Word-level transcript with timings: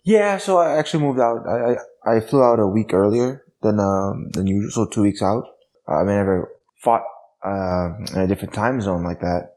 Yeah, 0.05 0.39
so 0.39 0.59
I 0.59 0.77
actually 0.77 1.03
moved 1.03 1.21
out. 1.21 1.47
I 1.49 1.77
I, 2.11 2.17
I 2.17 2.21
flew 2.21 2.43
out 2.43 2.61
a 2.61 2.67
week 2.67 2.93
earlier 2.93 3.45
than 3.63 3.81
um 3.81 4.31
than 4.33 4.47
usual, 4.47 4.71
so 4.71 4.91
two 4.91 5.03
weeks 5.03 5.23
out. 5.23 5.45
Uh, 5.89 5.97
I 5.97 6.05
never 6.05 6.53
fought 6.83 7.03
uh, 7.45 7.91
in 8.15 8.21
a 8.21 8.27
different 8.27 8.55
time 8.55 8.81
zone 8.81 9.03
like 9.03 9.21
that, 9.21 9.57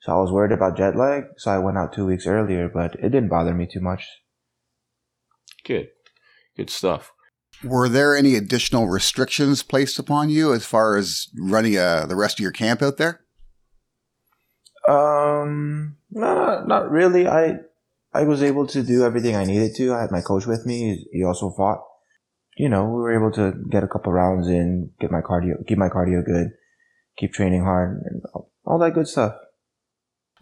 so 0.00 0.12
I 0.12 0.16
was 0.16 0.32
worried 0.32 0.52
about 0.52 0.76
jet 0.76 0.96
lag. 0.96 1.24
So 1.36 1.50
I 1.50 1.58
went 1.58 1.78
out 1.78 1.92
two 1.92 2.06
weeks 2.06 2.26
earlier, 2.26 2.68
but 2.68 2.94
it 2.94 3.10
didn't 3.10 3.28
bother 3.28 3.54
me 3.54 3.66
too 3.66 3.80
much. 3.80 4.06
Good, 5.64 5.88
good 6.56 6.70
stuff. 6.70 7.12
Were 7.62 7.88
there 7.88 8.16
any 8.16 8.36
additional 8.36 8.88
restrictions 8.88 9.62
placed 9.62 9.98
upon 9.98 10.30
you 10.30 10.54
as 10.54 10.64
far 10.64 10.96
as 10.96 11.28
running 11.36 11.76
uh, 11.76 12.06
the 12.06 12.16
rest 12.16 12.38
of 12.38 12.42
your 12.42 12.52
camp 12.52 12.80
out 12.80 12.96
there? 12.96 13.20
Um, 14.88 15.96
no, 16.10 16.64
not 16.64 16.90
really. 16.90 17.28
I 17.28 17.58
I 18.12 18.24
was 18.24 18.42
able 18.42 18.66
to 18.68 18.82
do 18.82 19.04
everything 19.04 19.36
I 19.36 19.44
needed 19.44 19.74
to. 19.76 19.94
I 19.94 20.00
had 20.00 20.10
my 20.10 20.20
coach 20.20 20.46
with 20.46 20.66
me. 20.66 21.06
He 21.12 21.24
also 21.24 21.50
fought. 21.50 21.80
You 22.56 22.68
know, 22.68 22.84
we 22.84 23.00
were 23.00 23.14
able 23.14 23.32
to 23.36 23.54
get 23.70 23.84
a 23.84 23.88
couple 23.88 24.12
rounds 24.12 24.48
in, 24.48 24.90
get 25.00 25.10
my 25.10 25.20
cardio, 25.20 25.66
keep 25.66 25.78
my 25.78 25.88
cardio 25.88 26.24
good, 26.24 26.48
keep 27.16 27.32
training 27.32 27.62
hard, 27.62 28.02
and 28.04 28.22
all 28.66 28.78
that 28.80 28.94
good 28.94 29.08
stuff. 29.08 29.34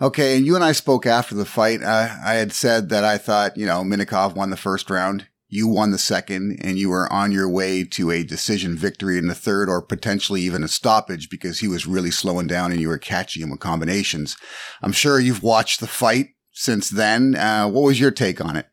Okay, 0.00 0.36
and 0.36 0.46
you 0.46 0.54
and 0.54 0.64
I 0.64 0.72
spoke 0.72 1.06
after 1.06 1.34
the 1.34 1.44
fight. 1.44 1.82
I 1.82 2.34
had 2.34 2.52
said 2.52 2.88
that 2.88 3.04
I 3.04 3.18
thought, 3.18 3.56
you 3.56 3.66
know, 3.66 3.82
Minakov 3.82 4.34
won 4.34 4.50
the 4.50 4.56
first 4.56 4.90
round. 4.90 5.26
You 5.48 5.66
won 5.66 5.92
the 5.92 5.98
second, 5.98 6.58
and 6.62 6.78
you 6.78 6.90
were 6.90 7.12
on 7.12 7.32
your 7.32 7.48
way 7.48 7.84
to 7.84 8.10
a 8.10 8.22
decision 8.22 8.76
victory 8.76 9.18
in 9.18 9.28
the 9.28 9.34
third, 9.34 9.68
or 9.68 9.82
potentially 9.82 10.40
even 10.42 10.62
a 10.62 10.68
stoppage 10.68 11.30
because 11.30 11.60
he 11.60 11.68
was 11.68 11.86
really 11.86 12.10
slowing 12.10 12.46
down 12.46 12.70
and 12.70 12.80
you 12.80 12.88
were 12.88 12.98
catching 12.98 13.42
him 13.42 13.50
with 13.50 13.60
combinations. 13.60 14.36
I'm 14.82 14.92
sure 14.92 15.18
you've 15.18 15.42
watched 15.42 15.80
the 15.80 15.86
fight 15.86 16.28
since 16.58 16.90
then. 16.90 17.36
Uh, 17.36 17.68
what 17.68 17.82
was 17.82 18.00
your 18.00 18.10
take 18.10 18.44
on 18.44 18.56
it? 18.56 18.66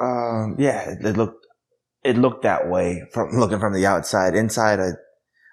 Um, 0.00 0.56
yeah, 0.58 0.94
it 0.98 1.16
looked 1.16 1.46
it 2.02 2.16
looked 2.16 2.42
that 2.42 2.68
way 2.68 3.02
from 3.12 3.30
looking 3.38 3.60
from 3.60 3.74
the 3.74 3.86
outside. 3.86 4.34
Inside, 4.34 4.80
I 4.80 4.90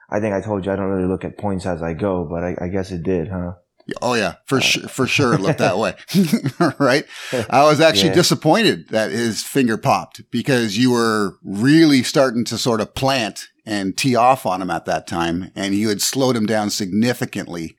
I 0.10 0.20
think 0.20 0.34
I 0.34 0.42
told 0.42 0.66
you 0.66 0.72
I 0.72 0.76
don't 0.78 0.90
really 0.90 1.08
look 1.08 1.26
at 1.26 1.38
points 1.38 1.66
as 1.66 1.84
I 1.84 1.94
go, 1.94 2.28
but 2.30 2.44
I, 2.44 2.56
I 2.62 2.68
guess 2.70 2.92
it 2.92 3.04
did, 3.04 3.28
huh? 3.28 3.54
Oh 4.02 4.14
yeah, 4.14 4.36
for 4.46 4.58
uh, 4.58 4.62
sure, 4.62 4.88
for 4.88 5.08
sure, 5.08 5.34
it 5.34 5.42
looked 5.42 5.60
that 5.60 5.78
way, 5.78 5.96
right? 6.80 7.06
I 7.50 7.64
was 7.64 7.80
actually 7.80 8.10
yeah. 8.10 8.16
disappointed 8.16 8.90
that 8.90 9.12
his 9.12 9.44
finger 9.44 9.78
popped 9.78 10.22
because 10.32 10.78
you 10.78 10.92
were 10.92 11.38
really 11.44 12.04
starting 12.04 12.44
to 12.46 12.58
sort 12.58 12.82
of 12.82 12.94
plant 12.96 13.48
and 13.66 13.98
tee 13.98 14.16
off 14.16 14.46
on 14.46 14.62
him 14.62 14.70
at 14.70 14.86
that 14.86 15.08
time, 15.08 15.52
and 15.56 15.76
you 15.76 15.90
had 15.90 16.02
slowed 16.02 16.36
him 16.36 16.46
down 16.46 16.70
significantly. 16.70 17.76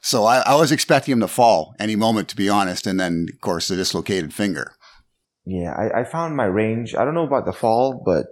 So 0.00 0.24
I, 0.24 0.40
I 0.40 0.54
was 0.56 0.72
expecting 0.72 1.12
him 1.12 1.20
to 1.20 1.28
fall 1.28 1.74
any 1.78 1.96
moment, 1.96 2.28
to 2.28 2.36
be 2.36 2.48
honest, 2.48 2.86
and 2.86 2.98
then 2.98 3.28
of 3.32 3.40
course 3.40 3.68
the 3.68 3.76
dislocated 3.76 4.34
finger. 4.34 4.72
Yeah, 5.44 5.72
I, 5.72 6.00
I 6.00 6.04
found 6.04 6.36
my 6.36 6.44
range. 6.44 6.94
I 6.94 7.04
don't 7.04 7.14
know 7.14 7.26
about 7.26 7.46
the 7.46 7.52
fall, 7.52 8.02
but 8.04 8.26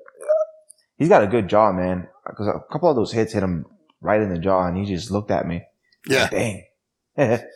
he's 0.97 1.09
got 1.09 1.25
a 1.25 1.29
good 1.29 1.49
jaw, 1.49 1.73
man. 1.73 2.09
Because 2.27 2.47
a 2.49 2.73
couple 2.73 2.89
of 2.89 2.97
those 2.97 3.13
hits 3.13 3.33
hit 3.33 3.43
him 3.43 3.67
right 4.01 4.21
in 4.21 4.31
the 4.31 4.39
jaw, 4.39 4.67
and 4.67 4.77
he 4.77 4.85
just 4.85 5.11
looked 5.11 5.31
at 5.31 5.47
me. 5.47 5.63
Yeah, 6.07 6.23
like, 6.23 6.31
dang. 6.31 6.65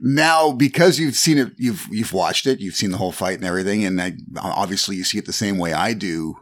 now, 0.00 0.52
because 0.52 0.98
you've 0.98 1.16
seen 1.16 1.38
it, 1.38 1.52
you've 1.56 1.86
you've 1.90 2.12
watched 2.12 2.46
it, 2.46 2.60
you've 2.60 2.74
seen 2.74 2.90
the 2.90 2.98
whole 2.98 3.12
fight 3.12 3.36
and 3.38 3.44
everything, 3.44 3.84
and 3.84 4.00
I, 4.00 4.14
obviously 4.40 4.96
you 4.96 5.04
see 5.04 5.18
it 5.18 5.26
the 5.26 5.32
same 5.32 5.58
way 5.58 5.72
I 5.72 5.94
do. 5.94 6.34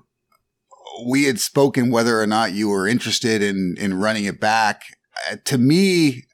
We 1.06 1.24
had 1.24 1.38
spoken 1.38 1.90
whether 1.90 2.20
or 2.20 2.26
not 2.26 2.52
you 2.52 2.68
were 2.68 2.86
interested 2.86 3.42
in 3.42 3.76
in 3.78 3.94
running 3.94 4.24
it 4.24 4.40
back. 4.40 4.82
Uh, 5.30 5.36
to 5.44 5.58
me, 5.58 6.24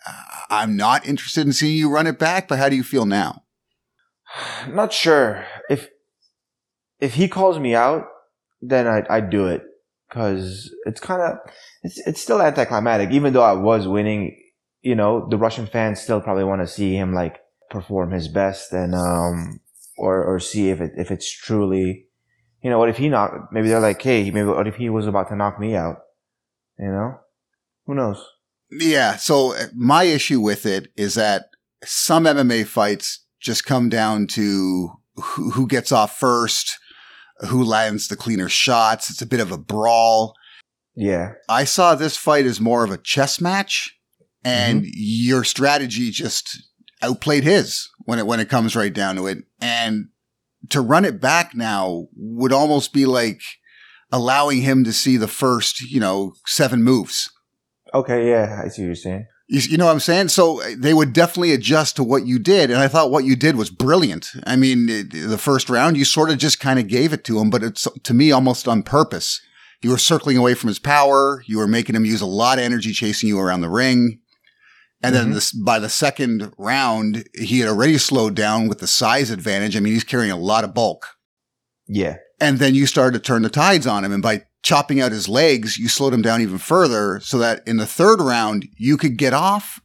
I'm 0.51 0.77
not 0.77 1.07
interested 1.07 1.47
in 1.47 1.53
seeing 1.53 1.77
you 1.77 1.91
run 1.91 2.07
it 2.07 2.19
back. 2.19 2.49
But 2.49 2.59
how 2.59 2.69
do 2.69 2.77
you 2.77 2.85
feel 2.85 3.07
now? 3.07 3.43
Not 4.69 4.93
sure 4.93 5.45
if 5.69 5.89
if 7.01 7.15
he 7.15 7.29
calls 7.29 7.59
me 7.59 7.75
out, 7.75 8.07
then 8.61 8.87
I 8.87 9.05
I 9.09 9.21
do 9.21 9.47
it 9.47 9.63
because 10.09 10.73
it's 10.87 11.01
kind 11.01 11.23
of 11.23 11.39
it's 11.83 11.99
it's 12.07 12.21
still 12.21 12.41
anticlimactic. 12.41 13.11
Even 13.11 13.33
though 13.33 13.43
I 13.43 13.53
was 13.53 13.87
winning, 13.87 14.37
you 14.87 14.95
know, 14.95 15.27
the 15.29 15.37
Russian 15.37 15.67
fans 15.67 16.01
still 16.01 16.21
probably 16.21 16.45
want 16.45 16.63
to 16.63 16.67
see 16.69 16.95
him 16.95 17.13
like 17.13 17.41
perform 17.71 18.13
his 18.13 18.29
best 18.29 18.73
and, 18.73 18.95
um, 18.95 19.59
or, 19.99 20.23
or 20.23 20.39
see 20.39 20.71
if 20.71 20.81
it, 20.81 20.93
if 20.97 21.11
it's 21.11 21.29
truly, 21.29 22.07
you 22.63 22.71
know, 22.71 22.79
what 22.79 22.89
if 22.89 22.97
he 22.97 23.09
knock, 23.09 23.49
maybe 23.51 23.69
they're 23.69 23.81
like, 23.81 24.01
hey, 24.01 24.31
maybe 24.31 24.47
what 24.47 24.69
if 24.69 24.77
he 24.77 24.89
was 24.89 25.09
about 25.09 25.29
to 25.31 25.35
knock 25.35 25.59
me 25.59 25.75
out? 25.75 26.03
You 26.79 26.87
know? 26.87 27.19
Who 27.87 27.97
knows? 27.97 28.25
Yeah. 28.71 29.17
So 29.17 29.57
uh, 29.57 29.65
my 29.75 30.05
issue 30.05 30.41
with 30.41 30.65
it 30.65 30.93
is 30.97 31.15
that 31.17 31.47
some 31.83 32.23
MMA 32.23 32.65
fights 32.65 33.25
just 33.41 33.67
come 33.67 33.89
down 33.89 34.29
to 34.29 34.93
who, 35.17 35.51
who 35.51 35.67
gets 35.67 35.91
off 35.91 36.17
first, 36.17 36.79
who 37.49 37.65
lands 37.65 38.07
the 38.07 38.15
cleaner 38.15 38.49
shots. 38.49 39.11
It's 39.11 39.23
a 39.23 39.27
bit 39.27 39.41
of 39.41 39.51
a 39.51 39.59
brawl. 39.59 40.37
Yeah. 40.95 41.33
I 41.49 41.65
saw 41.65 41.97
this 41.97 42.17
fight 42.17 42.47
as 42.47 42.61
more 42.61 42.85
of 42.85 42.93
a 42.93 42.99
chess 42.99 43.41
match 43.41 43.93
and 44.47 44.83
mm-hmm. 44.83 44.91
your 44.95 45.43
strategy 45.43 46.11
just 46.11 46.63
outplayed 47.03 47.43
his 47.43 47.91
when 48.05 48.21
it 48.21 48.27
when 48.27 48.39
it 48.39 48.49
comes 48.49 48.77
right 48.77 48.95
down 48.95 49.17
to 49.17 49.27
it. 49.27 49.39
And 49.61 50.09
to 50.71 50.81
run 50.81 51.05
it 51.05 51.21
back 51.21 51.55
now 51.55 52.07
would 52.17 52.53
almost 52.53 52.93
be 52.93 53.07
like 53.07 53.41
allowing 54.13 54.63
him 54.63 54.85
to 54.85 54.93
see 54.93 55.17
the 55.17 55.29
first, 55.29 55.81
you 55.81 55.99
know, 55.99 56.35
seven 56.47 56.83
moves. 56.85 57.31
Okay, 57.93 58.31
yeah, 58.31 58.63
I 58.65 58.69
see 58.69 58.83
what 58.83 58.87
you're 58.87 58.95
saying. 58.95 59.27
You, 59.49 59.61
you, 59.61 59.77
know 59.79 59.87
what 59.87 59.93
I'm 59.93 60.01
saying? 60.01 60.29
So 60.29 60.61
uh, 60.61 60.71
they 60.77 60.93
would 60.93 61.13
definitely 61.13 61.53
adjust 61.53 61.97
to 61.97 62.05
what 62.05 62.27
you 62.27 62.39
did. 62.39 62.71
And 62.71 62.81
I 62.81 62.89
thought 62.89 63.13
what 63.13 63.25
you 63.25 63.37
did 63.37 63.57
was 63.57 63.71
brilliant. 63.71 64.33
I 64.45 64.57
mean, 64.57 64.89
it, 64.89 65.11
the 65.13 65.39
first 65.39 65.71
round, 65.71 65.97
you 65.97 66.05
sort 66.05 66.31
of 66.31 66.39
just 66.39 66.59
kind 66.59 66.81
of 66.81 66.89
gave 66.89 67.13
it 67.13 67.25
to 67.25 67.39
him, 67.39 67.51
but 67.51 67.63
it's 67.63 67.87
to 68.03 68.15
me 68.15 68.33
almost 68.33 68.67
on 68.67 68.83
purpose 68.83 69.41
You 69.83 69.91
were 69.91 69.99
circling 69.99 70.37
away 70.37 70.55
from 70.55 70.69
his 70.69 70.81
power. 70.81 71.43
You 71.47 71.59
were 71.59 71.69
making 71.69 71.95
him 71.95 72.05
use 72.05 72.21
a 72.21 72.27
lot 72.27 72.59
of 72.59 72.65
energy 72.65 72.93
chasing 72.93 73.29
you 73.29 73.39
around 73.39 73.61
the 73.61 73.71
ring. 73.71 74.21
And 75.07 75.15
then 75.15 75.31
Mhm. 75.31 75.35
this, 75.35 75.53
by 75.53 75.79
the 75.79 75.89
second 75.89 76.53
round, 76.59 77.29
he 77.35 77.61
had 77.61 77.69
already 77.69 77.99
slowed 77.99 78.35
down 78.35 78.69
with 78.69 78.79
the 78.79 78.87
size 78.87 79.31
advantage. 79.31 79.77
I 79.77 79.81
mean, 79.81 79.93
he's 79.93 80.05
carrying 80.05 80.33
a 80.33 80.37
lot 80.37 80.65
of 80.65 80.75
bulk. 80.75 81.07
Yeah. 81.87 82.17
And 82.41 82.59
then 82.59 82.75
you 82.75 82.87
started 82.87 83.19
to 83.19 83.25
turn 83.25 83.43
the 83.43 83.49
tides 83.49 83.87
on 83.87 84.05
him. 84.05 84.13
And 84.13 84.23
by 84.23 84.43
chopping 84.63 85.01
out 85.01 85.13
his 85.13 85.29
legs, 85.29 85.79
you 85.79 85.89
slowed 85.89 86.13
him 86.13 86.23
down 86.23 86.43
even 86.43 86.59
further 86.59 87.21
so 87.21 87.39
that 87.39 87.63
in 87.67 87.77
the 87.77 87.87
third 87.87 88.21
round, 88.21 88.67
you 88.77 88.97
could 88.97 89.17
get 89.17 89.33
off 89.33 89.81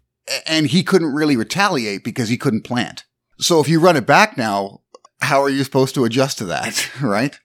and 0.47 0.67
he 0.67 0.83
couldn't 0.83 1.13
really 1.13 1.37
retaliate 1.37 2.03
because 2.03 2.29
he 2.29 2.37
couldn't 2.37 2.63
plant. 2.63 3.03
So 3.39 3.59
if 3.59 3.67
you 3.69 3.79
run 3.79 3.95
it 3.97 4.05
back 4.05 4.37
now, 4.37 4.81
how 5.21 5.41
are 5.41 5.49
you 5.49 5.63
supposed 5.63 5.93
to 5.95 6.05
adjust 6.05 6.37
to 6.39 6.45
that? 6.45 6.89
Right? 7.01 7.39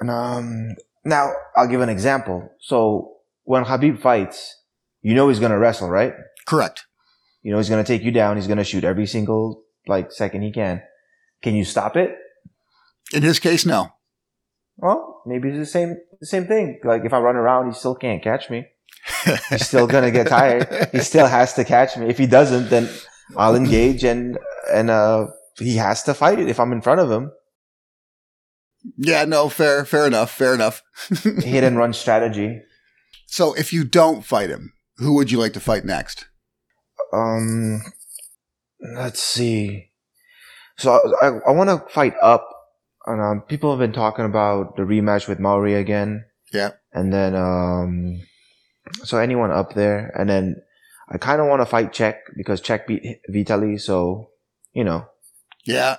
And, 0.00 0.10
um, 0.10 0.76
now 1.04 1.32
I'll 1.56 1.66
give 1.68 1.80
an 1.80 1.88
example. 1.88 2.50
So 2.60 3.12
when 3.44 3.64
Habib 3.64 3.98
fights, 4.00 4.54
you 5.02 5.14
know 5.14 5.28
he's 5.28 5.38
going 5.38 5.52
to 5.52 5.58
wrestle, 5.58 5.88
right? 5.88 6.12
Correct. 6.48 6.86
You 7.42 7.52
know 7.52 7.58
he's 7.58 7.68
going 7.68 7.84
to 7.84 7.86
take 7.86 8.02
you 8.02 8.10
down. 8.10 8.36
He's 8.36 8.46
going 8.46 8.58
to 8.58 8.64
shoot 8.64 8.82
every 8.82 9.06
single 9.06 9.64
like 9.86 10.10
second 10.10 10.42
he 10.42 10.50
can. 10.50 10.82
Can 11.42 11.54
you 11.54 11.64
stop 11.64 11.94
it? 11.96 12.16
In 13.12 13.22
his 13.22 13.38
case, 13.38 13.66
no. 13.66 13.90
Well, 14.78 15.22
maybe 15.26 15.48
it's 15.50 15.58
the 15.58 15.66
same 15.66 15.96
the 16.20 16.26
same 16.26 16.46
thing. 16.46 16.80
Like 16.84 17.02
if 17.04 17.12
I 17.12 17.18
run 17.18 17.36
around, 17.36 17.68
he 17.68 17.74
still 17.74 17.94
can't 17.94 18.22
catch 18.22 18.48
me. 18.48 18.66
He's 19.50 19.66
still 19.66 19.86
gonna 19.86 20.10
get 20.10 20.28
tired. 20.28 20.88
He 20.92 21.00
still 21.00 21.26
has 21.26 21.52
to 21.54 21.64
catch 21.64 21.96
me. 21.96 22.08
If 22.08 22.16
he 22.16 22.26
doesn't, 22.26 22.70
then 22.70 22.88
I'll 23.36 23.54
engage 23.54 24.04
and 24.04 24.38
and 24.72 24.88
uh 24.90 25.26
he 25.58 25.76
has 25.76 26.02
to 26.04 26.14
fight 26.14 26.38
it 26.38 26.48
if 26.48 26.58
I'm 26.58 26.72
in 26.72 26.80
front 26.80 27.00
of 27.00 27.10
him. 27.10 27.32
Yeah, 28.96 29.24
no, 29.24 29.48
fair, 29.48 29.84
fair 29.84 30.06
enough, 30.06 30.30
fair 30.30 30.54
enough. 30.54 30.82
Hit 31.22 31.64
and 31.64 31.76
run 31.76 31.92
strategy. 31.92 32.60
So 33.26 33.52
if 33.54 33.72
you 33.72 33.84
don't 33.84 34.24
fight 34.24 34.50
him, 34.50 34.72
who 34.98 35.14
would 35.14 35.30
you 35.30 35.38
like 35.38 35.52
to 35.54 35.60
fight 35.60 35.84
next? 35.84 36.26
Um, 37.12 37.82
let's 38.94 39.22
see. 39.22 39.90
So 40.76 41.00
I 41.20 41.28
I 41.48 41.50
want 41.52 41.70
to 41.70 41.92
fight 41.92 42.14
up. 42.22 42.48
And 43.06 43.22
um, 43.22 43.40
people 43.48 43.70
have 43.70 43.78
been 43.78 43.92
talking 43.94 44.26
about 44.26 44.76
the 44.76 44.82
rematch 44.82 45.28
with 45.28 45.38
Mowry 45.38 45.74
again. 45.74 46.26
Yeah. 46.52 46.72
And 46.92 47.10
then 47.12 47.34
um, 47.34 48.20
so 49.04 49.16
anyone 49.18 49.50
up 49.50 49.72
there, 49.74 50.12
and 50.18 50.28
then 50.28 50.56
I 51.08 51.16
kind 51.16 51.40
of 51.40 51.46
want 51.46 51.62
to 51.62 51.66
fight 51.66 51.92
Cheick 51.92 52.16
because 52.36 52.60
Cheick 52.60 52.86
beat 52.86 53.02
Vitaly, 53.30 53.80
so 53.80 54.30
you 54.74 54.84
know 54.84 55.06
Yeah. 55.64 55.96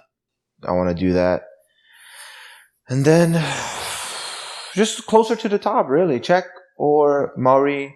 I 0.64 0.72
want 0.74 0.90
to 0.90 0.96
do 0.96 1.14
that. 1.14 1.44
And 2.90 3.06
then 3.06 3.34
just 4.76 5.06
closer 5.08 5.36
to 5.36 5.50
the 5.50 5.58
top, 5.60 5.90
really. 5.90 6.20
Cheick 6.20 6.46
or 6.78 7.34
Mowry. 7.38 7.96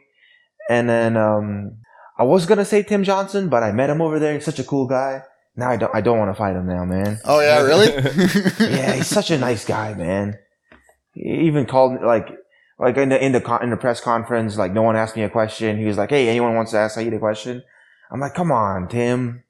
And 0.70 0.90
then 0.90 1.18
um 1.18 1.78
I 2.18 2.24
was 2.24 2.46
gonna 2.46 2.66
say 2.66 2.84
Tim 2.84 3.04
Johnson, 3.04 3.50
but 3.50 3.64
I 3.64 3.72
met 3.72 3.90
him 3.90 4.02
over 4.02 4.20
there. 4.20 4.34
He's 4.34 4.46
such 4.46 4.60
a 4.60 4.64
cool 4.64 4.88
guy. 4.88 5.24
Now 5.56 5.70
I 5.70 5.78
don't 5.78 5.96
I 5.96 6.02
don't 6.02 6.18
want 6.18 6.32
to 6.32 6.36
fight 6.36 6.56
him 6.56 6.68
now, 6.68 6.86
man. 6.86 7.20
Oh 7.26 7.40
yeah, 7.40 7.62
really? 7.62 7.88
Yeah, 8.60 8.94
he's 8.94 9.08
such 9.08 9.32
a 9.32 9.38
nice 9.38 9.66
guy, 9.66 9.94
man. 9.94 10.38
He 11.14 11.48
even 11.48 11.66
called 11.66 12.02
like 12.02 12.30
like 12.80 12.98
in 12.98 13.10
the 13.10 13.24
in 13.24 13.32
the 13.32 13.42
con- 13.42 13.64
in 13.64 13.70
the 13.70 13.78
press 13.78 14.02
conference, 14.02 14.58
like 14.58 14.74
no 14.74 14.82
one 14.82 14.96
asked 14.96 15.16
me 15.16 15.24
a 15.24 15.30
question. 15.30 15.78
He 15.78 15.86
was 15.86 15.98
like, 15.98 16.10
"Hey, 16.10 16.28
anyone 16.28 16.56
wants 16.56 16.72
to 16.72 16.78
ask 16.80 16.96
Said 16.96 17.12
a 17.14 17.20
question?" 17.20 17.64
I'm 18.12 18.20
like, 18.20 18.34
"Come 18.34 18.52
on, 18.52 18.88
Tim, 18.88 19.44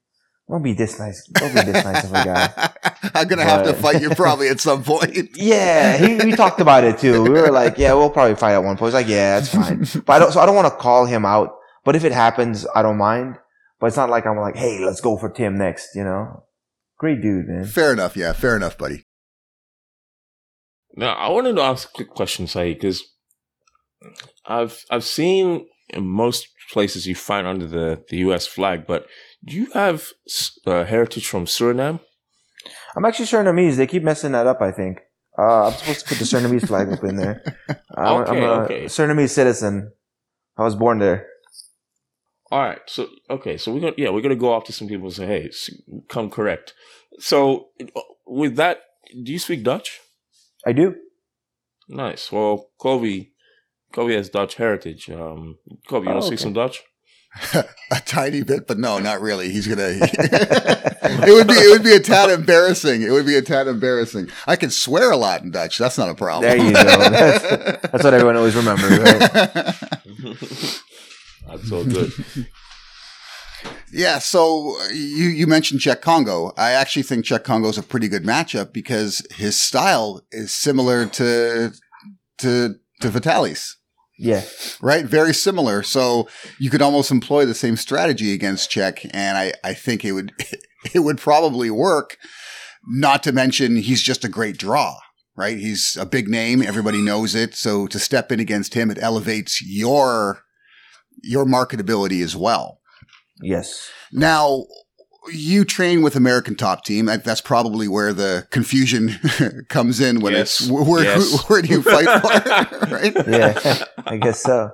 don't 0.48 0.62
be 0.62 0.72
this 0.74 0.98
nice. 0.98 1.26
Don't 1.28 1.54
be 1.54 1.62
this 1.62 1.84
nice 1.84 2.04
of 2.04 2.10
a 2.10 2.24
guy." 2.24 2.70
I'm 3.14 3.26
gonna 3.26 3.44
have 3.44 3.64
to 3.64 3.72
fight 3.74 4.02
you 4.02 4.10
probably 4.10 4.48
at 4.48 4.60
some 4.60 4.82
point. 4.84 5.30
Yeah, 5.36 5.96
he, 5.96 6.16
we 6.24 6.32
talked 6.32 6.60
about 6.60 6.84
it 6.84 6.98
too. 6.98 7.22
We 7.22 7.30
were 7.30 7.50
like, 7.50 7.78
"Yeah, 7.78 7.94
we'll 7.94 8.10
probably 8.10 8.36
fight 8.36 8.52
at 8.52 8.62
one 8.62 8.76
point." 8.76 8.88
He's 8.92 8.94
like, 8.94 9.08
"Yeah, 9.08 9.40
that's 9.40 9.54
fine." 9.54 10.02
But 10.04 10.12
I 10.14 10.18
don't. 10.18 10.32
So 10.32 10.40
I 10.40 10.46
don't 10.46 10.54
want 10.54 10.68
to 10.68 10.76
call 10.76 11.06
him 11.06 11.24
out. 11.24 11.56
But 11.84 11.96
if 11.96 12.04
it 12.04 12.12
happens, 12.12 12.66
I 12.74 12.82
don't 12.82 12.98
mind. 12.98 13.36
But 13.80 13.88
it's 13.88 13.96
not 13.96 14.10
like 14.10 14.26
I'm 14.26 14.38
like, 14.38 14.56
"Hey, 14.56 14.78
let's 14.84 15.00
go 15.00 15.16
for 15.18 15.28
Tim 15.28 15.56
next." 15.58 15.94
You 15.94 16.04
know, 16.04 16.44
great 16.98 17.20
dude, 17.20 17.46
man. 17.48 17.64
Fair 17.64 17.92
enough. 17.92 18.16
Yeah, 18.16 18.32
fair 18.32 18.56
enough, 18.56 18.78
buddy. 18.78 19.04
Now, 20.96 21.14
I 21.14 21.28
wanted 21.28 21.56
to 21.56 21.62
ask 21.62 21.88
a 21.88 21.92
quick 21.92 22.10
question, 22.10 22.46
Said, 22.46 22.74
because 22.74 23.02
I've 24.46 24.84
I've 24.90 25.04
seen 25.04 25.66
in 25.90 26.06
most 26.06 26.48
places 26.72 27.06
you 27.06 27.14
fight 27.14 27.44
under 27.44 27.66
the, 27.66 28.02
the 28.08 28.18
U.S. 28.18 28.46
flag, 28.46 28.86
but 28.86 29.06
do 29.44 29.54
you 29.56 29.70
have 29.72 30.08
uh, 30.66 30.84
heritage 30.84 31.26
from 31.26 31.44
Suriname? 31.44 32.00
I'm 32.96 33.04
actually 33.04 33.26
Surinamese. 33.26 33.76
They 33.76 33.86
keep 33.86 34.02
messing 34.02 34.32
that 34.32 34.46
up. 34.46 34.62
I 34.62 34.70
think 34.70 35.00
uh, 35.38 35.66
I'm 35.66 35.72
supposed 35.74 36.00
to 36.00 36.06
put 36.08 36.18
the 36.18 36.24
Surinamese 36.24 36.66
flag 36.66 36.90
up 36.92 37.04
in 37.04 37.16
there. 37.16 37.42
I'm, 37.96 38.24
I'm 38.24 38.28
Okay, 38.28 38.44
a 38.44 38.50
okay. 38.62 38.84
Surinamese 38.84 39.30
citizen. 39.30 39.92
I 40.56 40.62
was 40.62 40.76
born 40.76 41.00
there. 41.00 41.26
All 42.50 42.60
right, 42.62 42.80
so 42.86 43.08
okay, 43.30 43.56
so 43.56 43.72
we're 43.72 43.80
gonna 43.80 43.94
yeah 43.96 44.10
we're 44.10 44.20
gonna 44.20 44.36
go 44.36 44.52
off 44.52 44.64
to 44.64 44.72
some 44.72 44.86
people 44.88 45.06
and 45.06 45.14
say 45.14 45.26
hey 45.26 45.50
come 46.08 46.30
correct. 46.30 46.74
So 47.18 47.68
with 48.26 48.56
that, 48.56 48.80
do 49.22 49.32
you 49.32 49.38
speak 49.38 49.62
Dutch? 49.64 50.00
I 50.66 50.72
do. 50.72 50.94
Nice. 51.88 52.30
Well, 52.32 52.70
Cobe, 52.80 53.28
Cobe 53.92 54.14
has 54.14 54.28
Dutch 54.30 54.54
heritage. 54.56 55.10
Um, 55.10 55.58
Cobe, 55.88 56.04
you 56.04 56.10
Oh, 56.10 56.14
want 56.14 56.22
to 56.22 56.26
okay. 56.26 56.26
speak 56.28 56.38
some 56.38 56.52
Dutch? 56.52 56.82
a 57.54 58.00
tiny 58.06 58.42
bit, 58.44 58.66
but 58.68 58.78
no, 58.78 58.98
not 59.00 59.20
really. 59.20 59.50
He's 59.50 59.66
gonna. 59.66 59.88
it 59.98 61.34
would 61.34 61.48
be. 61.48 61.54
It 61.54 61.70
would 61.72 61.82
be 61.82 61.94
a 61.94 62.00
tad 62.00 62.30
embarrassing. 62.30 63.02
It 63.02 63.10
would 63.10 63.26
be 63.26 63.36
a 63.36 63.42
tad 63.42 63.66
embarrassing. 63.66 64.28
I 64.46 64.54
can 64.56 64.70
swear 64.70 65.10
a 65.10 65.16
lot 65.16 65.42
in 65.42 65.50
Dutch. 65.50 65.76
That's 65.78 65.98
not 65.98 66.08
a 66.08 66.14
problem. 66.14 66.48
There 66.48 66.56
you 66.64 66.72
go. 66.72 66.82
That's, 66.84 67.42
that's 67.90 68.04
what 68.04 68.14
everyone 68.14 68.36
always 68.36 68.54
remembers, 68.54 68.98
right? 68.98 69.74
That's 71.56 71.68
so 71.68 71.84
good. 71.84 72.12
Yeah, 73.92 74.18
so 74.18 74.76
uh, 74.80 74.88
you 74.88 75.28
you 75.28 75.46
mentioned 75.46 75.80
Cheick 75.80 76.00
Kongo. 76.00 76.52
I 76.56 76.72
actually 76.72 77.04
think 77.04 77.24
Cheick 77.24 77.44
Kongo 77.44 77.68
is 77.68 77.78
a 77.78 77.82
pretty 77.82 78.08
good 78.08 78.24
matchup 78.24 78.72
because 78.72 79.24
his 79.36 79.58
style 79.60 80.20
is 80.32 80.52
similar 80.52 81.06
to 81.06 81.72
to 82.38 82.74
to 83.00 83.08
Vitaly's, 83.08 83.76
Yeah. 84.18 84.42
right? 84.82 85.04
Very 85.04 85.32
similar. 85.32 85.82
So 85.84 86.28
you 86.58 86.70
could 86.70 86.82
almost 86.82 87.10
employ 87.12 87.46
the 87.46 87.54
same 87.54 87.76
strategy 87.76 88.32
against 88.34 88.70
Cheick, 88.70 89.08
and 89.14 89.38
I 89.38 89.52
I 89.62 89.74
think 89.74 90.04
it 90.04 90.12
would 90.12 90.32
it 90.94 91.00
would 91.00 91.18
probably 91.18 91.70
work. 91.70 92.16
Not 92.86 93.22
to 93.22 93.32
mention 93.32 93.76
he's 93.76 94.02
just 94.02 94.24
a 94.24 94.28
great 94.28 94.58
draw, 94.58 94.98
right? 95.36 95.56
He's 95.56 95.96
a 95.98 96.04
big 96.04 96.28
name, 96.28 96.60
everybody 96.62 97.00
knows 97.00 97.34
it. 97.34 97.54
So 97.54 97.86
to 97.86 97.98
step 97.98 98.30
in 98.32 98.40
against 98.40 98.74
him, 98.74 98.90
it 98.90 98.98
elevates 99.00 99.62
your 99.62 100.40
your 101.26 101.44
marketability 101.44 102.22
as 102.22 102.36
well. 102.36 102.80
Yes. 103.42 103.90
Now, 104.12 104.64
you 105.32 105.64
train 105.64 106.02
with 106.02 106.16
American 106.16 106.54
Top 106.54 106.84
Team. 106.84 107.06
That's 107.06 107.40
probably 107.40 107.88
where 107.88 108.12
the 108.12 108.46
confusion 108.50 109.10
comes 109.68 109.98
in 110.00 110.20
when 110.20 110.34
Yes. 110.34 110.60
it's 110.60 110.70
where, 110.70 111.02
Yes. 111.04 111.48
where 111.48 111.62
do 111.62 111.68
you 111.68 111.82
fight 111.82 112.04
for, 112.20 112.86
right? 112.94 113.14
Yeah. 113.26 113.84
I 114.06 114.16
guess 114.18 114.42
so. 114.42 114.70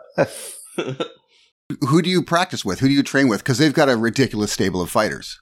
Who 1.89 2.03
do 2.03 2.11
you 2.11 2.23
practice 2.23 2.65
with? 2.65 2.81
Who 2.81 2.89
do 2.89 2.93
you 2.95 3.03
train 3.05 3.29
with? 3.29 3.41
Because 3.45 3.59
they've 3.59 3.73
got 3.73 3.89
a 3.89 3.97
ridiculous 3.97 4.53
stable 4.53 4.83
of 4.83 4.91
fighters. 4.91 5.39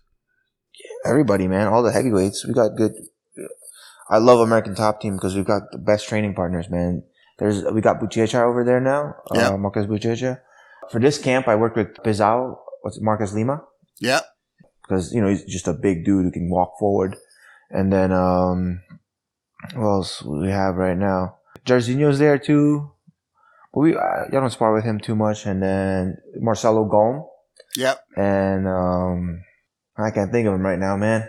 Everybody, 1.07 1.49
man. 1.49 1.69
All 1.69 1.83
the 1.83 1.93
heavyweights. 1.93 2.45
We 2.47 2.53
got 2.53 2.77
good. 2.77 2.93
I 4.11 4.19
love 4.19 4.41
American 4.41 4.75
Top 4.75 5.01
Team 5.01 5.17
because 5.17 5.35
we've 5.35 5.47
got 5.47 5.63
the 5.73 5.79
best 5.79 6.07
training 6.09 6.35
partners, 6.35 6.67
man. 6.71 7.03
There's 7.39 7.63
we 7.73 7.81
got 7.81 8.01
Buchecha 8.01 8.41
over 8.43 8.63
there 8.65 8.81
now. 8.81 9.15
Yeah. 9.33 9.51
Uh, 9.51 9.57
Marcus 9.59 9.87
Buchecha. 9.87 10.41
For 10.91 10.99
this 11.01 11.19
camp, 11.19 11.49
I 11.49 11.57
worked 11.57 11.77
with 11.77 11.95
Pizao. 11.97 12.59
What's 12.83 12.97
it, 12.97 13.03
Marcus 13.03 13.33
Lima? 13.35 13.63
Yeah, 14.01 14.21
because 14.83 15.13
you 15.13 15.21
know 15.21 15.29
he's 15.29 15.45
just 15.45 15.69
a 15.69 15.73
big 15.73 16.05
dude 16.05 16.25
who 16.25 16.31
can 16.31 16.51
walk 16.51 16.79
forward. 16.79 17.17
And 17.71 17.93
then 17.93 18.13
um, 18.13 18.81
what 19.75 19.85
else 19.85 20.23
we 20.23 20.49
have 20.49 20.77
right 20.77 20.97
now? 20.97 21.37
Jairzinho's 21.67 22.19
there 22.19 22.39
too, 22.39 22.91
but 23.75 23.81
we 23.81 23.97
I, 23.97 24.25
I 24.27 24.31
don't 24.31 24.51
spar 24.51 24.73
with 24.73 24.85
him 24.85 24.99
too 25.01 25.15
much. 25.15 25.45
And 25.45 25.63
then 25.63 26.17
Marcelo 26.41 26.85
Gom 26.85 27.27
Yep. 27.77 28.03
and 28.17 28.67
um, 28.67 29.45
I 29.97 30.11
can't 30.11 30.33
think 30.33 30.49
of 30.49 30.55
him 30.55 30.65
right 30.65 30.79
now, 30.79 30.97
man. 30.97 31.29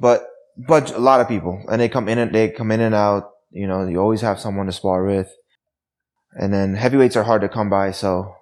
But 0.00 0.26
but 0.56 0.92
a 0.92 0.98
lot 0.98 1.20
of 1.20 1.28
people, 1.28 1.62
and 1.68 1.80
they 1.80 1.88
come 1.88 2.08
in 2.08 2.18
and 2.18 2.34
they 2.34 2.48
come 2.48 2.70
in 2.70 2.80
and 2.80 2.94
out. 2.94 3.30
You 3.50 3.66
know, 3.66 3.86
you 3.86 4.00
always 4.00 4.22
have 4.22 4.40
someone 4.40 4.66
to 4.66 4.72
spar 4.72 5.04
with. 5.04 5.30
And 6.32 6.52
then 6.52 6.74
heavyweights 6.74 7.16
are 7.16 7.22
hard 7.22 7.42
to 7.42 7.48
come 7.48 7.70
by, 7.70 7.90
so 7.92 8.34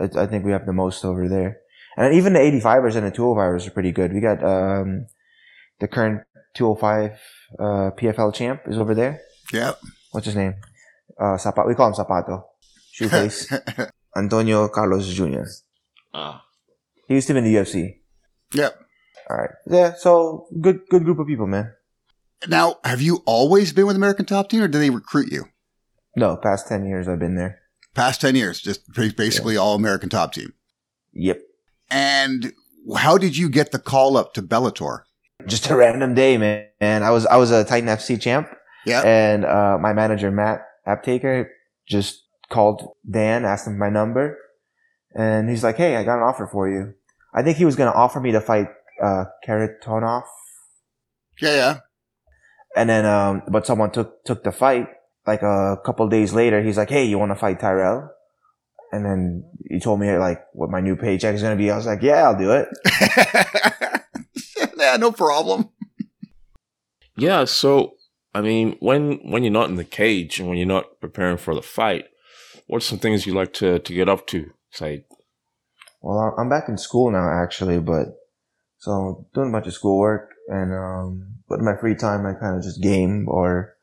I, 0.00 0.04
I 0.22 0.26
think 0.26 0.44
we 0.44 0.52
have 0.52 0.66
the 0.66 0.72
most 0.72 1.04
over 1.04 1.28
there. 1.28 1.58
And 1.96 2.14
even 2.14 2.32
the 2.32 2.40
85ers 2.40 2.96
and 2.96 3.06
the 3.06 3.12
205ers 3.12 3.66
are 3.66 3.70
pretty 3.70 3.92
good. 3.92 4.12
We 4.12 4.20
got 4.20 4.42
um, 4.42 5.06
the 5.80 5.86
current 5.88 6.22
205 6.54 7.20
uh, 7.58 7.62
PFL 7.96 8.34
champ 8.34 8.62
is 8.66 8.78
over 8.78 8.94
there. 8.94 9.20
Yep. 9.52 9.78
What's 10.10 10.26
his 10.26 10.36
name? 10.36 10.54
Uh, 11.18 11.36
Zapato. 11.36 11.68
We 11.68 11.74
call 11.74 11.88
him 11.88 11.94
Zapato. 11.94 12.44
Shoeface. 12.98 13.90
Antonio 14.16 14.68
Carlos 14.68 15.08
Jr. 15.12 15.42
ah, 16.12 16.44
He 17.08 17.14
used 17.14 17.26
to 17.28 17.34
be 17.34 17.38
in 17.40 17.44
the 17.44 17.54
UFC. 17.54 17.98
Yep. 18.52 18.78
All 19.30 19.36
right. 19.36 19.50
Yeah. 19.66 19.94
So 19.94 20.46
good, 20.60 20.80
good 20.88 21.04
group 21.04 21.18
of 21.18 21.26
people, 21.26 21.46
man. 21.46 21.72
Now, 22.48 22.76
have 22.84 23.00
you 23.00 23.22
always 23.26 23.72
been 23.72 23.86
with 23.86 23.96
American 23.96 24.26
Top 24.26 24.48
Team, 24.48 24.62
or 24.62 24.68
did 24.68 24.78
they 24.78 24.90
recruit 24.90 25.32
you? 25.32 25.46
No, 26.16 26.36
past 26.36 26.68
10 26.68 26.86
years 26.86 27.08
I've 27.08 27.18
been 27.18 27.34
there. 27.36 27.60
Past 27.94 28.20
10 28.20 28.34
years, 28.34 28.60
just 28.60 28.86
ba- 28.92 29.12
basically 29.16 29.56
all 29.56 29.74
American 29.74 30.08
top 30.08 30.32
team. 30.32 30.52
Yep. 31.12 31.40
And 31.90 32.52
how 32.96 33.16
did 33.18 33.36
you 33.36 33.48
get 33.48 33.70
the 33.72 33.78
call 33.78 34.16
up 34.16 34.34
to 34.34 34.42
Bellator? 34.42 35.02
Just 35.46 35.68
a 35.70 35.76
random 35.76 36.14
day, 36.14 36.36
man. 36.36 36.66
And 36.80 37.04
I 37.04 37.10
was, 37.10 37.26
I 37.26 37.36
was 37.36 37.50
a 37.50 37.64
Titan 37.64 37.88
FC 37.88 38.20
champ 38.20 38.48
Yeah. 38.84 39.02
and, 39.04 39.44
uh, 39.44 39.78
my 39.80 39.92
manager, 39.92 40.30
Matt 40.30 40.60
Aptaker, 40.86 41.46
just 41.88 42.22
called 42.50 42.94
Dan, 43.08 43.44
asked 43.44 43.66
him 43.66 43.78
my 43.78 43.90
number 43.90 44.38
and 45.14 45.48
he's 45.48 45.62
like, 45.62 45.76
Hey, 45.76 45.96
I 45.96 46.02
got 46.04 46.16
an 46.16 46.22
offer 46.24 46.46
for 46.50 46.68
you. 46.68 46.94
I 47.34 47.42
think 47.42 47.58
he 47.58 47.64
was 47.64 47.76
going 47.76 47.90
to 47.92 47.96
offer 47.96 48.20
me 48.20 48.32
to 48.32 48.40
fight, 48.40 48.68
uh, 49.02 49.24
Karatonov. 49.46 50.22
Yeah, 51.40 51.54
yeah. 51.54 51.78
And 52.76 52.88
then, 52.88 53.06
um, 53.06 53.42
but 53.48 53.66
someone 53.66 53.90
took, 53.92 54.24
took 54.24 54.42
the 54.44 54.52
fight. 54.52 54.88
Like 55.26 55.42
a 55.42 55.78
couple 55.84 56.08
days 56.08 56.32
later, 56.32 56.62
he's 56.62 56.76
like, 56.76 56.90
Hey, 56.90 57.04
you 57.04 57.18
want 57.18 57.32
to 57.32 57.36
fight 57.36 57.60
Tyrell? 57.60 58.10
And 58.92 59.04
then 59.04 59.44
he 59.68 59.80
told 59.80 59.98
me 59.98 60.16
like 60.18 60.44
what 60.52 60.70
my 60.70 60.80
new 60.80 60.94
paycheck 60.94 61.34
is 61.34 61.42
going 61.42 61.56
to 61.56 61.62
be. 61.62 61.70
I 61.70 61.76
was 61.76 61.86
like, 61.86 62.02
yeah, 62.02 62.22
I'll 62.22 62.38
do 62.38 62.52
it. 62.52 62.68
yeah, 64.78 64.96
no 64.96 65.10
problem. 65.10 65.70
Yeah, 67.16 67.44
so 67.44 67.94
I 68.34 68.40
mean, 68.40 68.76
when 68.80 69.18
when 69.30 69.42
you're 69.42 69.52
not 69.52 69.68
in 69.68 69.76
the 69.76 69.84
cage 69.84 70.38
and 70.38 70.48
when 70.48 70.58
you're 70.58 70.66
not 70.66 71.00
preparing 71.00 71.38
for 71.38 71.54
the 71.54 71.62
fight, 71.62 72.04
what's 72.66 72.86
some 72.86 72.98
things 72.98 73.26
you 73.26 73.34
like 73.34 73.52
to 73.54 73.80
to 73.80 73.94
get 73.94 74.08
up 74.08 74.26
to? 74.28 74.52
Say, 74.70 75.06
Well, 76.00 76.34
I'm 76.38 76.48
back 76.48 76.68
in 76.68 76.78
school 76.78 77.10
now, 77.10 77.28
actually, 77.28 77.80
but 77.80 78.16
so 78.78 79.26
doing 79.34 79.48
a 79.48 79.52
bunch 79.52 79.66
of 79.66 79.72
schoolwork 79.72 80.30
and, 80.48 80.74
um, 80.74 81.36
but 81.48 81.58
in 81.58 81.64
my 81.64 81.76
free 81.76 81.94
time, 81.94 82.26
I 82.26 82.34
kind 82.34 82.56
of 82.56 82.62
just 82.62 82.82
game 82.82 83.26
or 83.28 83.73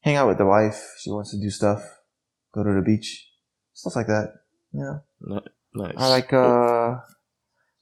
hang 0.00 0.16
out 0.16 0.28
with 0.28 0.38
the 0.38 0.46
wife. 0.46 0.80
She 1.00 1.10
wants 1.10 1.30
to 1.32 1.40
do 1.40 1.50
stuff, 1.50 1.82
go 2.54 2.62
to 2.64 2.72
the 2.72 2.82
beach, 2.82 3.28
stuff 3.74 3.96
like 3.96 4.06
that. 4.06 4.32
Yeah. 4.72 4.98
nice. 5.74 5.94
I 5.96 6.08
like, 6.08 6.32
uh, 6.32 6.96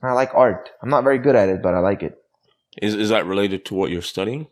I 0.02 0.12
like 0.12 0.34
art. 0.34 0.70
I'm 0.82 0.90
not 0.90 1.04
very 1.04 1.18
good 1.18 1.34
at 1.36 1.48
it, 1.48 1.62
but 1.62 1.74
I 1.74 1.78
like 1.80 2.02
it. 2.02 2.16
Is 2.82 2.94
is 2.94 3.08
that 3.08 3.24
related 3.26 3.64
to 3.66 3.74
what 3.74 3.90
you're 3.90 4.02
studying? 4.02 4.48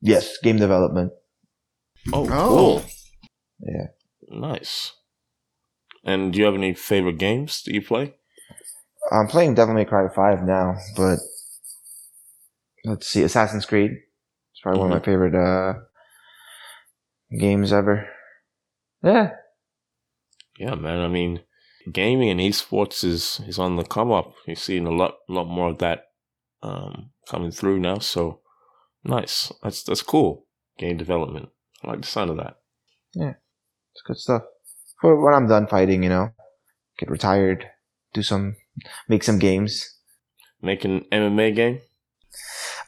Yes, 0.00 0.38
game 0.42 0.56
development. 0.56 1.12
Oh, 2.12 2.26
Oh. 2.30 2.48
cool. 2.82 2.84
Yeah. 3.60 3.86
Nice. 4.28 4.92
And 6.04 6.32
do 6.32 6.38
you 6.38 6.44
have 6.46 6.54
any 6.54 6.72
favorite 6.74 7.18
games 7.18 7.62
that 7.64 7.74
you 7.74 7.82
play? 7.82 8.14
I'm 9.12 9.26
playing 9.28 9.54
Devil 9.54 9.74
May 9.74 9.84
Cry 9.84 10.08
5 10.08 10.42
now, 10.44 10.76
but 10.96 11.18
let's 12.84 13.06
see, 13.06 13.22
Assassin's 13.22 13.66
Creed. 13.66 13.90
It's 13.90 14.60
probably 14.62 14.80
one 14.80 14.92
of 14.92 14.98
my 14.98 15.04
favorite, 15.04 15.34
uh, 15.34 15.80
games 17.30 17.72
ever. 17.72 18.08
Yeah. 19.02 19.30
Yeah, 20.58 20.74
man. 20.74 21.00
I 21.00 21.08
mean, 21.08 21.40
gaming 21.92 22.30
and 22.30 22.40
esports 22.40 23.04
is 23.04 23.40
is 23.46 23.58
on 23.58 23.76
the 23.76 23.84
come 23.84 24.10
up. 24.10 24.32
You're 24.46 24.56
seeing 24.56 24.86
a 24.86 24.90
lot 24.90 25.14
lot 25.28 25.46
more 25.46 25.70
of 25.70 25.78
that 25.78 26.04
um, 26.62 27.10
coming 27.28 27.50
through 27.50 27.80
now. 27.80 27.98
So 27.98 28.40
nice. 29.04 29.52
That's 29.62 29.82
that's 29.82 30.02
cool. 30.02 30.46
Game 30.78 30.96
development. 30.96 31.50
I 31.82 31.88
like 31.90 32.00
the 32.00 32.06
sound 32.06 32.30
of 32.30 32.36
that. 32.38 32.56
Yeah, 33.14 33.34
it's 33.94 34.02
good 34.06 34.18
stuff. 34.18 34.42
For 35.00 35.22
when 35.22 35.34
I'm 35.34 35.48
done 35.48 35.66
fighting, 35.66 36.02
you 36.02 36.08
know, 36.08 36.30
get 36.98 37.10
retired, 37.10 37.66
do 38.14 38.22
some, 38.22 38.56
make 39.08 39.22
some 39.22 39.38
games. 39.38 39.92
Making 40.62 41.04
MMA 41.12 41.54
game. 41.54 41.80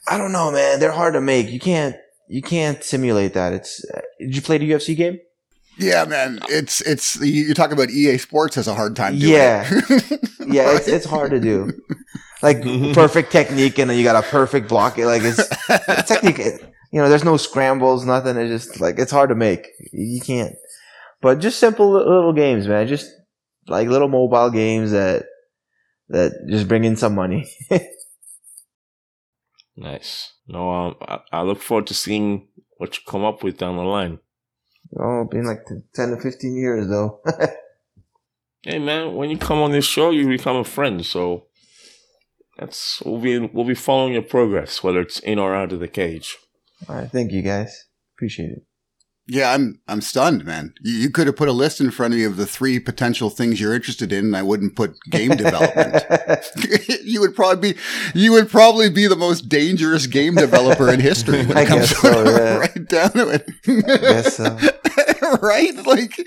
I 0.08 0.16
don't 0.16 0.32
know, 0.32 0.50
man. 0.50 0.80
They're 0.80 0.90
hard 0.90 1.14
to 1.14 1.20
make. 1.20 1.50
You 1.50 1.60
can't, 1.60 1.94
you 2.28 2.42
can't 2.42 2.82
simulate 2.84 3.34
that. 3.34 3.52
It's, 3.52 3.84
uh, 3.92 4.00
did 4.20 4.36
you 4.36 4.42
play 4.42 4.58
the 4.58 4.70
UFC 4.70 4.96
game? 4.96 5.18
Yeah, 5.78 6.04
man. 6.06 6.40
It's 6.48 6.80
it's 6.80 7.16
you 7.20 7.54
talk 7.54 7.70
about 7.70 7.90
EA 7.90 8.18
Sports 8.18 8.56
has 8.56 8.66
a 8.66 8.74
hard 8.74 8.96
time 8.96 9.18
doing 9.18 9.32
Yeah. 9.32 9.68
it. 9.70 10.20
Yeah, 10.50 10.74
it's, 10.76 10.88
it's 10.88 11.04
hard 11.04 11.30
to 11.32 11.40
do. 11.40 11.70
Like 12.42 12.62
perfect 12.94 13.30
technique 13.30 13.78
and 13.78 13.90
then 13.90 13.98
you 13.98 14.02
got 14.04 14.16
a 14.24 14.26
perfect 14.26 14.66
block. 14.66 14.96
It 14.98 15.04
Like 15.06 15.20
it's, 15.22 15.38
it's 15.68 16.08
technique. 16.08 16.38
You 16.90 17.02
know, 17.02 17.08
there's 17.10 17.22
no 17.22 17.36
scrambles, 17.36 18.06
nothing. 18.06 18.38
It's 18.38 18.64
just 18.66 18.80
like, 18.80 18.98
it's 18.98 19.12
hard 19.12 19.28
to 19.28 19.34
make. 19.34 19.66
You 19.92 20.22
can't, 20.22 20.54
but 21.20 21.38
just 21.40 21.58
simple 21.60 21.90
little 21.92 22.32
games, 22.32 22.66
man. 22.66 22.86
Just 22.88 23.10
like 23.66 23.88
little 23.88 24.08
mobile 24.08 24.48
games 24.50 24.92
that, 24.92 25.26
that 26.08 26.32
just 26.48 26.66
bring 26.66 26.84
in 26.84 26.96
some 26.96 27.14
money. 27.14 27.46
Nice. 29.78 30.32
No, 30.48 30.70
um, 30.70 30.96
I, 31.00 31.20
I 31.32 31.42
look 31.42 31.62
forward 31.62 31.86
to 31.86 31.94
seeing 31.94 32.48
what 32.78 32.96
you 32.96 33.02
come 33.06 33.24
up 33.24 33.44
with 33.44 33.58
down 33.58 33.76
the 33.76 33.84
line. 33.84 34.18
Oh, 34.98 35.24
been 35.30 35.46
like 35.46 35.66
10 35.94 36.10
to 36.10 36.16
15 36.20 36.56
years 36.56 36.88
though. 36.88 37.20
Hey, 38.62 38.80
man, 38.80 39.14
when 39.14 39.30
you 39.30 39.38
come 39.38 39.60
on 39.60 39.70
this 39.70 39.84
show, 39.84 40.10
you 40.10 40.26
become 40.26 40.56
a 40.56 40.64
friend. 40.64 41.06
So 41.06 41.46
that's 42.58 43.00
we'll 43.06 43.20
be 43.20 43.38
we'll 43.38 43.64
be 43.64 43.74
following 43.74 44.14
your 44.14 44.22
progress, 44.22 44.82
whether 44.82 45.00
it's 45.00 45.20
in 45.20 45.38
or 45.38 45.54
out 45.54 45.72
of 45.72 45.80
the 45.80 45.88
cage. 45.88 46.36
All 46.88 46.96
right. 46.96 47.10
Thank 47.10 47.32
you 47.32 47.40
guys. 47.40 47.86
Appreciate 48.16 48.50
it. 48.50 48.62
Yeah, 49.30 49.52
I'm 49.52 49.78
I'm 49.86 50.00
stunned, 50.00 50.46
man. 50.46 50.72
You, 50.80 50.94
you 50.94 51.10
could 51.10 51.26
have 51.26 51.36
put 51.36 51.48
a 51.48 51.52
list 51.52 51.82
in 51.82 51.90
front 51.90 52.14
of 52.14 52.20
you 52.20 52.26
of 52.26 52.38
the 52.38 52.46
three 52.46 52.80
potential 52.80 53.28
things 53.28 53.60
you're 53.60 53.74
interested 53.74 54.10
in, 54.10 54.24
and 54.24 54.36
I 54.36 54.42
wouldn't 54.42 54.74
put 54.74 54.98
game 55.10 55.36
development. 55.36 56.02
you 57.04 57.20
would 57.20 57.36
probably 57.36 57.74
be 57.74 57.80
you 58.14 58.32
would 58.32 58.48
probably 58.48 58.88
be 58.88 59.06
the 59.06 59.16
most 59.16 59.50
dangerous 59.50 60.06
game 60.06 60.34
developer 60.34 60.90
in 60.90 61.00
history 61.00 61.44
when 61.44 61.58
I 61.58 61.62
it 61.62 61.68
comes 61.68 61.90
so, 62.00 62.24
yeah. 62.24 62.56
right 62.56 62.88
down 62.88 63.10
to 63.12 63.28
it. 63.28 63.46
Guess 63.64 64.36
so. 64.38 64.56
right? 65.42 65.74
Like, 65.86 66.26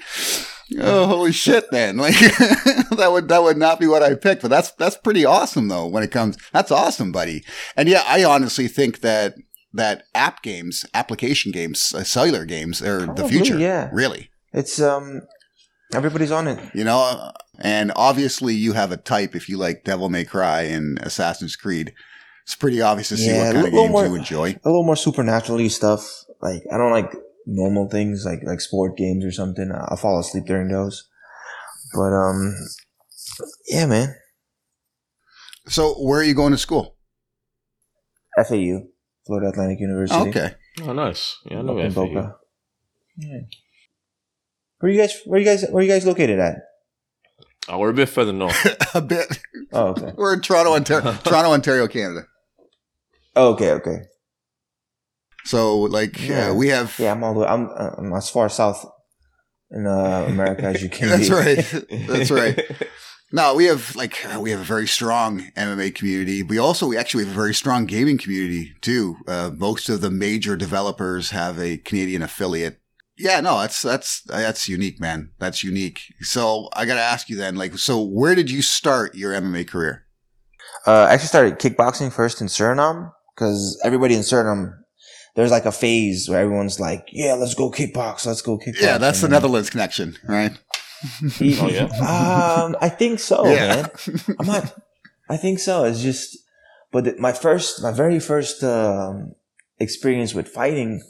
oh, 0.79 1.07
holy 1.07 1.31
shit, 1.31 1.71
man! 1.71 1.97
Like 1.97 2.19
that 2.19 3.09
would 3.11 3.29
that 3.29 3.41
would 3.41 3.57
not 3.57 3.79
be 3.79 3.87
what 3.87 4.03
I 4.03 4.13
picked, 4.13 4.43
but 4.43 4.49
that's 4.49 4.71
that's 4.73 4.97
pretty 4.97 5.25
awesome 5.25 5.69
though. 5.69 5.87
When 5.87 6.03
it 6.03 6.11
comes, 6.11 6.37
that's 6.51 6.69
awesome, 6.69 7.11
buddy. 7.11 7.43
And 7.75 7.89
yeah, 7.89 8.03
I 8.05 8.23
honestly 8.23 8.67
think 8.67 9.01
that 9.01 9.35
that 9.73 10.03
app 10.13 10.41
games, 10.43 10.85
application 10.93 11.51
games, 11.51 11.93
uh, 11.95 12.03
cellular 12.03 12.45
games 12.45 12.81
are 12.81 13.05
the 13.13 13.27
future. 13.27 13.57
yeah. 13.57 13.89
really. 13.93 14.29
It's, 14.53 14.81
um, 14.81 15.21
everybody's 15.93 16.31
on 16.31 16.47
it. 16.47 16.59
You 16.73 16.83
know, 16.83 17.31
and 17.59 17.91
obviously 17.95 18.53
you 18.53 18.73
have 18.73 18.91
a 18.91 18.97
type 18.97 19.35
if 19.35 19.47
you 19.47 19.57
like 19.57 19.83
Devil 19.85 20.09
May 20.09 20.25
Cry 20.25 20.63
and 20.63 20.99
Assassin's 20.99 21.55
Creed. 21.55 21.93
It's 22.43 22.55
pretty 22.55 22.81
obvious 22.81 23.09
to 23.09 23.17
see 23.17 23.27
Yeah, 23.27 23.45
what 23.47 23.53
kind 23.55 23.67
of 23.67 23.73
games 23.73 23.91
more- 23.91 24.05
you 24.07 24.15
enjoy. 24.15 24.49
a 24.63 24.67
little 24.69 24.83
more 24.83 24.95
supernaturally 24.97 25.69
stuff. 25.69 26.25
Like 26.41 26.63
I 26.73 26.77
don't 26.77 26.91
like 26.91 27.11
normal 27.45 27.87
things 27.89 28.25
like 28.25 28.39
like 28.43 28.59
sport 28.61 28.97
games 28.97 29.23
or 29.23 29.31
something. 29.31 29.71
I'll 29.73 29.95
fall 29.95 30.19
asleep 30.19 30.45
during 30.45 30.67
those. 30.69 31.07
But 31.93 32.11
um, 32.13 32.55
yeah, 33.67 33.85
man. 33.85 34.15
So, 35.67 35.93
where 35.93 36.19
are 36.19 36.23
you 36.23 36.33
going 36.33 36.51
to 36.51 36.57
school? 36.57 36.95
FAU, 38.47 38.83
Florida 39.25 39.49
Atlantic 39.49 39.79
University. 39.79 40.29
Okay. 40.29 40.53
Oh, 40.83 40.93
nice. 40.93 41.37
Yeah, 41.45 41.57
I 41.57 41.59
Up 41.59 41.65
know 41.65 41.77
in 41.79 41.91
FAU. 41.91 42.05
Boca. 42.05 42.35
Yeah. 43.17 43.37
Where 44.79 44.91
you 44.91 44.99
guys? 44.99 45.19
Where 45.25 45.39
you 45.39 45.45
guys? 45.45 45.65
Where 45.69 45.83
you 45.83 45.89
guys 45.89 46.05
located 46.05 46.39
at? 46.39 46.55
Oh, 47.69 47.77
we're 47.77 47.91
a 47.91 47.93
bit 47.93 48.09
further 48.09 48.33
north. 48.33 48.55
a 48.95 49.01
bit. 49.01 49.39
Oh, 49.71 49.89
okay. 49.89 50.11
We're 50.17 50.33
in 50.33 50.41
Toronto, 50.41 50.73
Ontario, 50.73 51.13
Toronto, 51.23 51.51
Ontario, 51.51 51.87
Canada. 51.87 52.21
Oh, 53.35 53.53
okay, 53.53 53.71
okay. 53.73 53.97
So, 55.45 55.79
like, 55.81 56.19
Yeah. 56.27 56.49
uh, 56.49 56.53
we 56.55 56.69
have. 56.69 56.97
Yeah, 56.97 57.11
I'm 57.11 57.23
all 57.23 57.33
the 57.35 57.41
way. 57.41 57.47
I'm, 57.47 57.69
uh, 57.69 57.91
I'm 57.99 58.11
as 58.13 58.29
far 58.29 58.49
south 58.49 58.83
in 59.69 59.85
uh, 59.85 60.25
America 60.27 60.63
as 60.65 60.81
you 60.81 60.89
can. 60.89 61.09
That's 61.09 61.29
be. 61.29 61.35
right. 61.35 62.07
That's 62.07 62.31
right. 62.31 62.59
No, 63.33 63.55
we 63.55 63.65
have 63.65 63.95
like 63.95 64.17
we 64.39 64.51
have 64.51 64.59
a 64.59 64.63
very 64.65 64.87
strong 64.87 65.51
MMA 65.55 65.95
community. 65.95 66.43
We 66.43 66.57
also 66.57 66.87
we 66.87 66.97
actually 66.97 67.23
have 67.23 67.33
a 67.33 67.35
very 67.39 67.53
strong 67.53 67.85
gaming 67.85 68.17
community 68.17 68.73
too. 68.81 69.17
Uh, 69.27 69.51
most 69.55 69.87
of 69.89 70.01
the 70.01 70.11
major 70.11 70.57
developers 70.57 71.29
have 71.31 71.57
a 71.59 71.77
Canadian 71.77 72.21
affiliate. 72.23 72.79
Yeah, 73.17 73.39
no, 73.39 73.59
that's 73.61 73.81
that's 73.81 74.21
that's 74.23 74.67
unique, 74.67 74.99
man. 74.99 75.31
That's 75.39 75.63
unique. 75.63 76.01
So 76.21 76.69
I 76.73 76.85
got 76.85 76.95
to 76.95 77.01
ask 77.01 77.29
you 77.29 77.37
then, 77.37 77.55
like, 77.55 77.77
so 77.77 78.01
where 78.03 78.35
did 78.35 78.49
you 78.51 78.61
start 78.61 79.15
your 79.15 79.31
MMA 79.33 79.67
career? 79.67 80.05
Uh, 80.85 80.91
I 81.09 81.13
actually 81.13 81.27
started 81.27 81.59
kickboxing 81.59 82.11
first 82.11 82.41
in 82.41 82.47
Suriname 82.47 83.11
because 83.35 83.79
everybody 83.85 84.15
in 84.15 84.21
Suriname, 84.21 84.73
there's 85.35 85.51
like 85.51 85.65
a 85.65 85.71
phase 85.71 86.27
where 86.27 86.41
everyone's 86.41 86.79
like, 86.79 87.05
"Yeah, 87.11 87.33
let's 87.35 87.53
go 87.53 87.69
kickbox, 87.71 88.25
let's 88.25 88.41
go 88.41 88.57
kickbox." 88.57 88.81
Yeah, 88.81 88.97
that's 88.97 89.19
the 89.21 89.27
And- 89.27 89.33
Netherlands 89.33 89.69
connection, 89.69 90.17
right? 90.27 90.57
Oh, 91.03 91.67
yeah? 91.67 91.85
um, 92.65 92.75
I 92.81 92.89
think 92.89 93.19
so, 93.19 93.45
Yeah. 93.47 93.75
man. 94.07 94.35
I'm 94.39 94.47
not. 94.47 94.73
I 95.29 95.37
think 95.37 95.59
so. 95.59 95.85
It's 95.85 96.01
just, 96.01 96.37
but 96.91 97.05
the- 97.05 97.15
my 97.17 97.31
first, 97.33 97.81
my 97.81 97.91
very 97.91 98.19
first 98.19 98.63
um, 98.63 99.33
experience 99.79 100.33
with 100.33 100.47
fighting, 100.47 101.01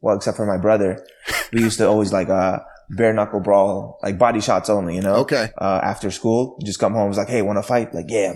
well, 0.00 0.16
except 0.16 0.36
for 0.36 0.46
my 0.46 0.58
brother, 0.60 1.04
we 1.52 1.60
used 1.62 1.78
to 1.78 1.86
always 1.88 2.12
like 2.12 2.28
uh 2.28 2.58
bare 2.90 3.12
knuckle 3.12 3.40
brawl, 3.40 3.98
like 4.02 4.18
body 4.18 4.40
shots 4.40 4.68
only, 4.70 4.94
you 4.96 5.02
know. 5.02 5.16
Okay. 5.16 5.48
uh, 5.60 5.80
after 5.82 6.10
school, 6.10 6.58
just 6.64 6.78
come 6.78 6.92
home, 6.94 7.08
was 7.08 7.18
like, 7.18 7.28
Hey, 7.28 7.42
want 7.42 7.58
to 7.58 7.62
fight? 7.62 7.94
Like, 7.94 8.06
yeah. 8.08 8.32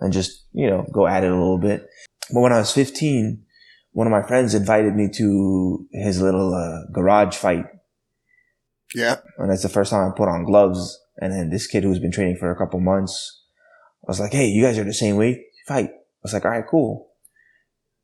And 0.00 0.12
just, 0.12 0.44
you 0.52 0.68
know, 0.70 0.86
go 0.92 1.06
at 1.08 1.24
it 1.24 1.30
a 1.30 1.34
little 1.34 1.58
bit. 1.58 1.86
But 2.32 2.40
when 2.40 2.52
I 2.52 2.58
was 2.58 2.72
15, 2.72 3.42
one 3.92 4.06
of 4.06 4.10
my 4.12 4.22
friends 4.22 4.54
invited 4.54 4.94
me 4.94 5.08
to 5.14 5.86
his 5.92 6.20
little, 6.22 6.54
uh, 6.54 6.90
garage 6.92 7.34
fight. 7.36 7.64
Yeah. 8.94 9.16
And 9.36 9.50
that's 9.50 9.62
the 9.62 9.68
first 9.68 9.90
time 9.90 10.10
I 10.10 10.16
put 10.16 10.28
on 10.28 10.44
gloves. 10.44 10.98
And 11.20 11.32
then 11.32 11.50
this 11.50 11.66
kid 11.66 11.84
who's 11.84 11.98
been 11.98 12.12
training 12.12 12.36
for 12.36 12.50
a 12.50 12.56
couple 12.56 12.80
months 12.80 13.38
I 14.08 14.10
was 14.10 14.20
like, 14.20 14.32
Hey, 14.32 14.46
you 14.46 14.62
guys 14.62 14.78
are 14.78 14.84
the 14.84 14.94
same 14.94 15.16
weight. 15.16 15.38
Fight. 15.66 15.90
I 15.90 16.22
was 16.22 16.32
like, 16.32 16.44
all 16.44 16.50
right, 16.50 16.64
cool. 16.68 17.06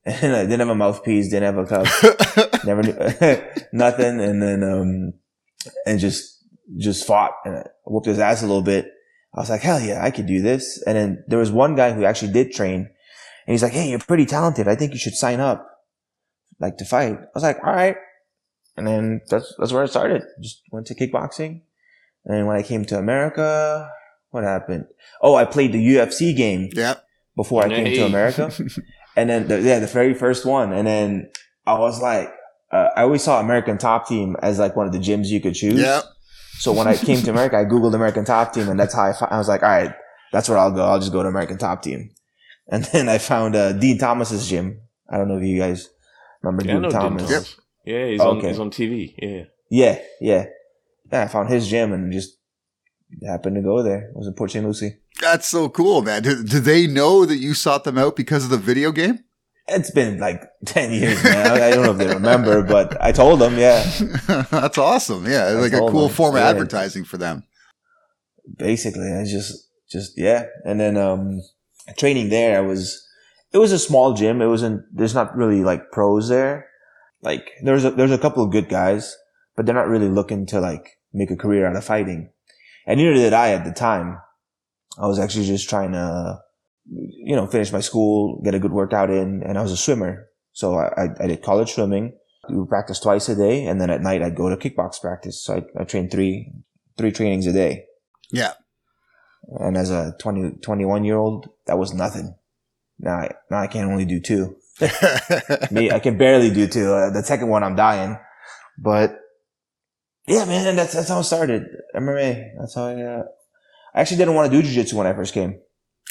And 0.06 0.36
I 0.36 0.42
didn't 0.42 0.60
have 0.60 0.68
a 0.68 0.74
mouthpiece, 0.74 1.30
didn't 1.30 1.54
have 1.54 1.56
a 1.56 1.66
cup, 1.66 2.64
never 2.66 2.82
knew 2.82 2.92
nothing. 3.72 4.20
And 4.20 4.42
then, 4.42 4.62
um, 4.62 5.14
and 5.86 5.98
just, 5.98 6.44
just 6.76 7.06
fought 7.06 7.32
and 7.46 7.56
I 7.56 7.66
whooped 7.86 8.06
his 8.06 8.18
ass 8.18 8.42
a 8.42 8.46
little 8.46 8.60
bit. 8.60 8.86
I 9.34 9.40
was 9.40 9.48
like, 9.48 9.62
hell 9.62 9.80
yeah, 9.80 10.04
I 10.04 10.10
could 10.10 10.26
do 10.26 10.42
this. 10.42 10.82
And 10.86 10.94
then 10.94 11.24
there 11.26 11.38
was 11.38 11.50
one 11.50 11.74
guy 11.74 11.92
who 11.92 12.04
actually 12.04 12.32
did 12.32 12.52
train 12.52 12.80
and 12.80 13.52
he's 13.52 13.62
like, 13.62 13.72
Hey, 13.72 13.88
you're 13.88 13.98
pretty 13.98 14.26
talented. 14.26 14.68
I 14.68 14.74
think 14.74 14.92
you 14.92 14.98
should 14.98 15.14
sign 15.14 15.40
up 15.40 15.66
like 16.60 16.76
to 16.76 16.84
fight. 16.84 17.16
I 17.16 17.28
was 17.34 17.42
like, 17.42 17.58
all 17.64 17.72
right. 17.72 17.96
And 18.76 18.86
then 18.86 19.20
that's, 19.28 19.54
that's 19.58 19.72
where 19.72 19.82
I 19.82 19.86
started. 19.86 20.22
Just 20.40 20.62
went 20.72 20.86
to 20.88 20.94
kickboxing. 20.94 21.62
And 22.24 22.36
then 22.36 22.46
when 22.46 22.56
I 22.56 22.62
came 22.62 22.84
to 22.86 22.98
America, 22.98 23.90
what 24.30 24.44
happened? 24.44 24.86
Oh, 25.20 25.34
I 25.36 25.44
played 25.44 25.72
the 25.72 25.78
UFC 25.78 26.36
game 26.36 26.70
yeah. 26.72 26.94
before 27.36 27.64
I 27.64 27.68
came 27.68 27.84
to 27.84 28.06
America. 28.06 28.50
and 29.16 29.30
then, 29.30 29.46
the, 29.48 29.60
yeah, 29.60 29.78
the 29.78 29.86
very 29.86 30.14
first 30.14 30.44
one. 30.44 30.72
And 30.72 30.86
then 30.86 31.30
I 31.66 31.78
was 31.78 32.02
like, 32.02 32.32
uh, 32.72 32.88
I 32.96 33.02
always 33.02 33.22
saw 33.22 33.40
American 33.40 33.78
Top 33.78 34.08
Team 34.08 34.36
as 34.42 34.58
like 34.58 34.74
one 34.74 34.86
of 34.86 34.92
the 34.92 34.98
gyms 34.98 35.28
you 35.28 35.40
could 35.40 35.54
choose. 35.54 35.80
Yeah. 35.80 36.02
So 36.58 36.72
when 36.72 36.88
I 36.88 36.96
came 36.96 37.20
to 37.22 37.30
America, 37.30 37.56
I 37.58 37.64
Googled 37.64 37.94
American 37.94 38.24
Top 38.24 38.52
Team 38.52 38.68
and 38.68 38.78
that's 38.80 38.94
how 38.94 39.04
I, 39.04 39.12
fi- 39.12 39.28
I 39.30 39.38
was 39.38 39.48
like, 39.48 39.62
all 39.62 39.68
right, 39.68 39.92
that's 40.32 40.48
where 40.48 40.58
I'll 40.58 40.72
go. 40.72 40.84
I'll 40.84 40.98
just 40.98 41.12
go 41.12 41.22
to 41.22 41.28
American 41.28 41.58
Top 41.58 41.82
Team. 41.82 42.10
And 42.68 42.84
then 42.92 43.08
I 43.08 43.18
found, 43.18 43.54
uh, 43.54 43.72
Dean 43.72 43.98
Thomas's 43.98 44.48
gym. 44.48 44.80
I 45.10 45.18
don't 45.18 45.28
know 45.28 45.36
if 45.36 45.44
you 45.44 45.58
guys 45.58 45.88
remember 46.42 46.64
Yeah, 46.64 46.72
I 46.72 46.74
Dean 46.74 46.82
know 46.82 46.90
Dean 46.90 46.98
Thomas. 46.98 47.30
Thomas. 47.30 47.56
Yeah, 47.84 48.06
he's 48.06 48.20
on 48.20 48.40
he's 48.40 48.58
on 48.58 48.70
TV. 48.70 49.14
Yeah. 49.18 49.44
Yeah, 49.70 49.98
yeah. 50.20 50.46
Yeah, 51.12 51.22
I 51.24 51.28
found 51.28 51.48
his 51.50 51.68
gym 51.68 51.92
and 51.92 52.12
just 52.12 52.38
happened 53.26 53.56
to 53.56 53.62
go 53.62 53.82
there. 53.82 54.08
It 54.10 54.16
was 54.16 54.26
in 54.26 54.34
Port 54.34 54.50
St. 54.50 54.64
Lucie. 54.64 54.96
That's 55.20 55.48
so 55.48 55.68
cool, 55.68 56.02
man. 56.02 56.22
Do, 56.22 56.42
do 56.42 56.60
they 56.60 56.86
know 56.86 57.24
that 57.24 57.36
you 57.36 57.54
sought 57.54 57.84
them 57.84 57.98
out 57.98 58.16
because 58.16 58.44
of 58.44 58.50
the 58.50 58.58
video 58.58 58.90
game? 58.92 59.20
It's 59.68 59.90
been 59.90 60.18
like 60.18 60.42
10 60.66 60.92
years 60.92 61.22
now. 61.22 61.54
I 61.54 61.70
don't 61.70 61.84
know 61.84 61.92
if 61.92 61.98
they 61.98 62.12
remember, 62.12 62.62
but 62.76 63.00
I 63.02 63.12
told 63.12 63.40
them, 63.40 63.56
yeah. 63.58 63.82
That's 64.50 64.78
awesome. 64.78 65.24
Yeah. 65.24 65.52
That's 65.52 65.72
like 65.72 65.72
a 65.72 65.90
cool 65.90 66.06
man. 66.08 66.14
form 66.16 66.36
of 66.36 66.40
Yeah. 66.42 66.48
advertising 66.48 67.04
for 67.04 67.16
them. 67.18 67.44
Basically, 68.58 69.10
I 69.12 69.24
just, 69.24 69.68
just, 69.90 70.12
yeah. 70.16 70.46
And 70.64 70.78
then, 70.80 70.96
um, 70.96 71.40
training 71.96 72.28
there, 72.28 72.58
I 72.58 72.60
was, 72.60 73.02
it 73.52 73.58
was 73.58 73.72
a 73.72 73.78
small 73.78 74.14
gym. 74.14 74.42
It 74.42 74.46
wasn't, 74.48 74.82
there's 74.92 75.14
not 75.14 75.34
really 75.36 75.62
like 75.64 75.90
pros 75.92 76.28
there. 76.28 76.66
Like, 77.24 77.50
there's 77.62 77.84
a, 77.84 77.90
there's 77.90 78.12
a 78.12 78.18
couple 78.18 78.44
of 78.44 78.52
good 78.52 78.68
guys, 78.68 79.16
but 79.56 79.64
they're 79.64 79.74
not 79.74 79.88
really 79.88 80.08
looking 80.08 80.46
to 80.46 80.60
like 80.60 80.98
make 81.12 81.30
a 81.30 81.36
career 81.36 81.66
out 81.66 81.74
of 81.74 81.84
fighting. 81.84 82.30
And 82.86 83.00
neither 83.00 83.14
did 83.14 83.32
I 83.32 83.52
at 83.52 83.64
the 83.64 83.72
time. 83.72 84.20
I 84.98 85.06
was 85.06 85.18
actually 85.18 85.46
just 85.46 85.68
trying 85.68 85.92
to, 85.92 86.38
you 86.86 87.34
know, 87.34 87.46
finish 87.46 87.72
my 87.72 87.80
school, 87.80 88.40
get 88.44 88.54
a 88.54 88.58
good 88.58 88.72
workout 88.72 89.10
in, 89.10 89.42
and 89.42 89.58
I 89.58 89.62
was 89.62 89.72
a 89.72 89.76
swimmer. 89.76 90.28
So 90.52 90.74
I, 90.74 91.08
I, 91.18 91.26
did 91.26 91.42
college 91.42 91.72
swimming. 91.72 92.16
We 92.48 92.56
would 92.56 92.68
practice 92.68 93.00
twice 93.00 93.28
a 93.28 93.34
day, 93.34 93.64
and 93.64 93.80
then 93.80 93.90
at 93.90 94.02
night 94.02 94.22
I'd 94.22 94.36
go 94.36 94.54
to 94.54 94.56
kickbox 94.56 95.00
practice. 95.00 95.42
So 95.42 95.54
I, 95.54 95.80
I 95.80 95.84
trained 95.84 96.12
three, 96.12 96.52
three 96.96 97.10
trainings 97.10 97.46
a 97.46 97.52
day. 97.52 97.86
Yeah. 98.30 98.52
And 99.48 99.76
as 99.76 99.90
a 99.90 100.14
20, 100.20 100.58
21 100.62 101.04
year 101.04 101.16
old, 101.16 101.48
that 101.66 101.78
was 101.78 101.92
nothing. 101.92 102.36
Now 102.98 103.16
I, 103.16 103.34
now 103.50 103.58
I 103.60 103.66
can 103.66 103.84
only 103.84 104.04
do 104.04 104.20
two. 104.20 104.56
Me, 105.70 105.90
I 105.90 106.00
can 106.00 106.18
barely 106.18 106.50
do 106.50 106.66
two. 106.66 106.92
Uh, 106.92 107.10
the 107.10 107.22
second 107.22 107.48
one, 107.48 107.62
I'm 107.62 107.76
dying. 107.76 108.18
But 108.78 109.18
yeah, 110.26 110.44
man, 110.44 110.76
that's, 110.76 110.94
that's 110.94 111.08
how 111.08 111.20
it 111.20 111.24
started. 111.24 111.64
MMA. 111.94 112.50
That's 112.58 112.74
how 112.74 112.86
I, 112.86 113.02
uh, 113.02 113.22
I 113.94 114.00
actually 114.00 114.18
didn't 114.18 114.34
want 114.34 114.50
to 114.50 114.62
do 114.62 114.66
jujitsu 114.66 114.94
when 114.94 115.06
I 115.06 115.12
first 115.12 115.34
came. 115.34 115.60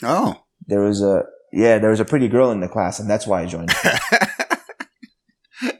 oh. 0.03 0.39
There 0.65 0.81
was 0.81 1.01
a, 1.01 1.23
yeah, 1.51 1.79
there 1.79 1.89
was 1.89 1.99
a 1.99 2.05
pretty 2.05 2.29
girl 2.29 2.51
in 2.51 2.61
the 2.61 2.69
class 2.69 2.99
and 2.99 3.09
that's 3.09 3.27
why 3.27 3.41
I 3.41 3.47
joined. 3.47 3.73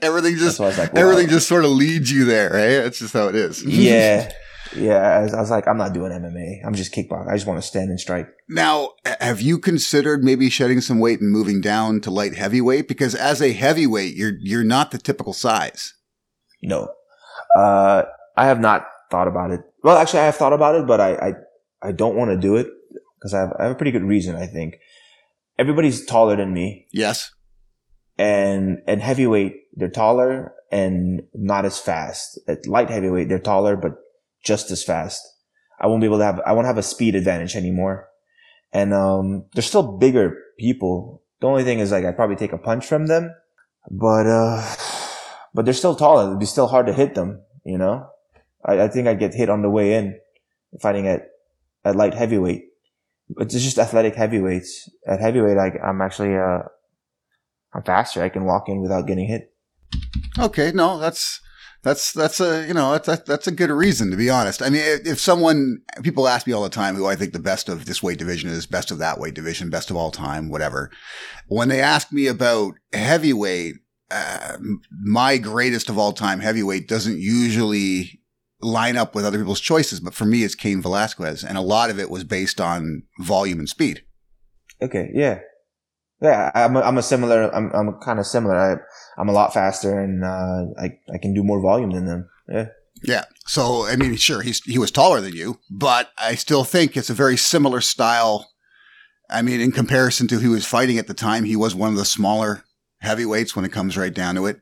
everything 0.02 0.36
just 0.36 0.60
why 0.60 0.65
I 0.65 0.69
was 0.69 0.78
like, 0.78 0.93
wow. 0.93 1.02
everything 1.02 1.30
just 1.30 1.48
sort 1.48 1.63
of 1.63 1.72
leads 1.72 2.12
you 2.12 2.26
there, 2.26 2.50
right? 2.50 2.84
That's 2.84 3.00
just 3.00 3.13
how 3.13 3.30
it 3.30 3.36
is. 3.36 3.63
yeah. 3.63 4.30
Yeah. 4.75 4.97
I 5.19 5.21
was, 5.23 5.33
I 5.33 5.39
was 5.41 5.49
like, 5.51 5.67
I'm 5.67 5.77
not 5.77 5.93
doing 5.93 6.12
MMA. 6.12 6.65
I'm 6.65 6.73
just 6.75 6.93
kickboxing. 6.93 7.29
I 7.29 7.36
just 7.36 7.47
want 7.47 7.62
to 7.62 7.67
stand 7.67 7.89
and 7.89 7.99
strike. 7.99 8.27
Now, 8.49 8.91
have 9.19 9.41
you 9.41 9.57
considered 9.59 10.23
maybe 10.23 10.49
shedding 10.49 10.81
some 10.81 10.99
weight 10.99 11.21
and 11.21 11.31
moving 11.31 11.62
down 11.62 12.01
to 12.01 12.12
light 12.12 12.36
heavyweight? 12.36 12.88
Because 12.88 13.15
as 13.15 13.41
a 13.41 13.53
heavyweight, 13.53 14.15
you're 14.15 14.33
you're 14.39 14.63
not 14.63 14.91
the 14.91 14.97
typical 14.97 15.33
size. 15.33 15.93
No. 16.62 16.89
Uh, 17.55 18.03
I 18.38 18.45
have 18.45 18.59
not 18.59 18.86
thought 19.12 19.27
about 19.27 19.51
it. 19.51 19.62
Well, 19.83 19.97
actually, 19.97 20.21
I 20.21 20.25
have 20.25 20.36
thought 20.38 20.53
about 20.53 20.75
it, 20.75 20.88
but 20.88 20.99
I, 21.01 21.13
I, 21.15 21.33
I 21.89 21.91
don't 21.91 22.15
want 22.15 22.31
to 22.31 22.38
do 22.38 22.55
it 22.55 22.67
because 23.19 23.33
I 23.33 23.39
have, 23.41 23.53
I 23.59 23.63
have 23.63 23.71
a 23.73 23.75
pretty 23.75 23.91
good 23.91 24.03
reason, 24.03 24.36
I 24.36 24.47
think. 24.47 24.77
Everybody's 25.59 26.03
taller 26.05 26.36
than 26.36 26.51
me 26.53 26.88
Yes. 26.91 27.31
and, 28.17 28.79
and 28.88 29.01
heavyweight, 29.01 29.53
they're 29.75 29.89
taller 29.89 30.53
and 30.71 31.21
not 31.33 31.65
as 31.65 31.77
fast. 31.79 32.39
At 32.47 32.65
light 32.65 32.89
heavyweight, 32.89 33.29
they're 33.29 33.39
taller, 33.39 33.75
but 33.75 33.91
just 34.43 34.71
as 34.71 34.84
fast. 34.84 35.21
I 35.79 35.88
won't 35.88 36.01
be 36.01 36.08
able 36.08 36.19
to 36.19 36.25
have, 36.25 36.39
I 36.45 36.53
won't 36.53 36.67
have 36.67 36.77
a 36.77 36.84
speed 36.84 37.15
advantage 37.15 37.56
anymore. 37.56 38.08
And, 38.71 38.93
um, 38.93 39.45
they're 39.53 39.62
still 39.62 39.97
bigger 39.97 40.38
people. 40.58 41.21
The 41.41 41.47
only 41.47 41.63
thing 41.63 41.79
is 41.79 41.91
like, 41.91 42.06
I'd 42.06 42.15
probably 42.15 42.36
take 42.36 42.53
a 42.53 42.58
punch 42.58 42.86
from 42.86 43.08
them, 43.08 43.34
but, 43.89 44.27
uh, 44.27 44.75
but 45.53 45.65
they're 45.65 45.73
still 45.73 45.95
taller. 45.95 46.27
It'd 46.27 46.39
be 46.39 46.45
still 46.45 46.67
hard 46.67 46.88
to 46.88 46.93
hit 46.93 47.15
them, 47.15 47.41
you 47.65 47.77
know? 47.77 48.08
I, 48.65 48.82
I 48.84 48.88
think 48.88 49.08
I'd 49.08 49.19
get 49.19 49.34
hit 49.34 49.49
on 49.49 49.62
the 49.62 49.69
way 49.69 49.93
in 49.93 50.19
fighting 50.82 51.08
at, 51.08 51.27
at 51.84 51.95
light 51.95 52.13
heavyweight. 52.13 52.65
It's 53.38 53.53
just 53.53 53.77
athletic 53.77 54.15
heavyweights. 54.15 54.89
At 55.08 55.19
heavyweight, 55.19 55.58
I, 55.58 55.71
I'm 55.84 56.01
actually, 56.01 56.36
uh, 56.36 56.63
I'm 57.73 57.84
faster. 57.84 58.21
I 58.21 58.29
can 58.29 58.45
walk 58.45 58.69
in 58.69 58.82
without 58.82 59.08
getting 59.08 59.27
hit. 59.27 59.53
Okay. 60.38 60.71
No, 60.71 60.99
that's 60.99 61.41
that's 61.84 62.13
that's 62.13 62.39
a 62.39 62.65
you 62.65 62.74
know 62.74 62.93
that's 62.93 63.08
that, 63.08 63.26
that's 63.26 63.48
a 63.48 63.52
good 63.52 63.69
reason 63.69 64.10
to 64.12 64.17
be 64.17 64.30
honest. 64.30 64.62
I 64.62 64.69
mean, 64.69 64.82
if, 64.84 65.06
if 65.06 65.19
someone 65.19 65.82
people 66.02 66.28
ask 66.28 66.48
me 66.48 66.54
all 66.54 66.63
the 66.63 66.69
time 66.69 66.96
who 66.96 67.06
I 67.06 67.15
think 67.15 67.34
the 67.34 67.39
best 67.39 67.69
of 67.69 67.86
this 67.86 68.02
weight 68.02 68.17
division 68.17 68.50
is, 68.50 68.65
best 68.65 68.89
of 68.89 68.98
that 69.00 69.19
weight 69.19 69.34
division, 69.34 69.69
best 69.69 69.89
of 69.89 69.98
all 69.98 70.10
time, 70.10 70.50
whatever. 70.50 70.89
When 71.48 71.67
they 71.67 71.82
ask 71.82 72.12
me 72.12 72.28
about 72.28 72.76
heavyweight, 72.93 73.76
uh, 74.10 74.58
my 75.04 75.38
greatest 75.38 75.89
of 75.89 75.98
all 75.98 76.13
time 76.13 76.39
heavyweight 76.39 76.88
doesn't 76.88 77.19
usually 77.19 78.22
line 78.62 78.96
up 78.96 79.13
with 79.13 79.26
other 79.26 79.38
people's 79.38 79.60
choices, 79.60 80.00
but 80.00 80.13
for 80.13 80.26
me, 80.26 80.43
it's 80.43 80.56
Cain 80.56 80.82
Velasquez, 80.82 81.43
and 81.43 81.58
a 81.58 81.62
lot 81.62 81.89
of 81.89 82.00
it 82.00 82.10
was 82.10 82.24
based 82.24 82.62
on 82.62 83.04
volume 83.19 83.60
and 83.60 83.67
speed. 83.67 84.04
Okay. 84.82 85.12
Yeah. 85.13 85.39
Yeah. 86.23 86.49
I'm 86.55 86.75
a, 86.75 86.81
I'm 86.81 86.97
a 86.97 87.03
similar, 87.03 87.53
I'm, 87.53 87.69
I'm 87.73 87.99
kind 87.99 88.17
of 88.19 88.25
similar. 88.25 88.55
I, 88.57 88.77
I'm 89.21 89.29
a 89.29 89.33
lot 89.33 89.53
faster 89.53 89.99
and, 89.99 90.23
uh, 90.23 90.81
I, 90.81 90.97
I 91.13 91.17
can 91.21 91.36
do 91.36 91.43
more 91.43 91.62
volume 91.62 91.91
than 91.91 92.07
them. 92.07 92.29
Yeah. 92.49 92.67
Yeah. 93.03 93.25
So, 93.45 93.86
I 93.86 93.97
mean, 93.97 94.15
sure, 94.15 94.41
he's, 94.41 94.63
he 94.63 94.79
was 94.79 94.89
taller 94.89 95.19
than 95.19 95.36
you, 95.36 95.59
but 95.69 96.12
I 96.17 96.36
still 96.36 96.63
think 96.63 96.95
it's 96.95 97.09
a 97.09 97.13
very 97.13 97.36
similar 97.36 97.81
style. 97.81 98.49
I 99.29 99.41
mean, 99.41 99.59
in 99.59 99.71
comparison 99.71 100.27
to 100.29 100.36
who 100.36 100.41
he 100.41 100.47
was 100.47 100.65
fighting 100.65 100.97
at 100.97 101.07
the 101.07 101.13
time, 101.13 101.43
he 101.43 101.55
was 101.55 101.75
one 101.75 101.89
of 101.89 101.97
the 101.97 102.05
smaller 102.05 102.63
heavyweights 102.99 103.55
when 103.55 103.65
it 103.65 103.73
comes 103.73 103.97
right 103.97 104.13
down 104.13 104.36
to 104.36 104.45
it. 104.45 104.62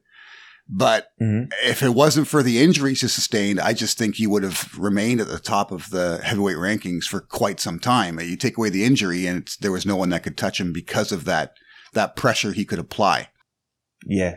But 0.74 1.10
hmm 1.20 1.44
if 1.64 1.84
it 1.84 1.90
wasn't 1.90 2.28
for 2.28 2.42
the 2.42 2.62
injuries 2.62 3.02
he 3.02 3.08
sustained, 3.08 3.60
I 3.60 3.74
just 3.74 3.98
think 3.98 4.16
he 4.16 4.26
would 4.26 4.44
have 4.44 4.78
remained 4.78 5.20
at 5.20 5.28
the 5.28 5.40
top 5.40 5.72
of 5.72 5.90
the 5.90 6.20
heavyweight 6.24 6.56
rankings 6.56 7.04
for 7.04 7.20
quite 7.20 7.60
some 7.60 7.78
time. 7.78 8.20
You 8.20 8.38
take 8.38 8.58
away 8.58 8.70
the 8.70 8.86
injury 8.86 9.28
and 9.28 9.40
it's, 9.40 9.58
there 9.58 9.72
was 9.72 9.86
no 9.86 9.98
one 9.98 10.10
that 10.10 10.24
could 10.24 10.38
touch 10.38 10.60
him 10.60 10.72
because 10.72 11.12
of 11.12 11.26
that, 11.26 11.54
that 11.94 12.16
pressure 12.16 12.54
he 12.54 12.64
could 12.64 12.80
apply. 12.80 13.30
Yeah. 14.06 14.36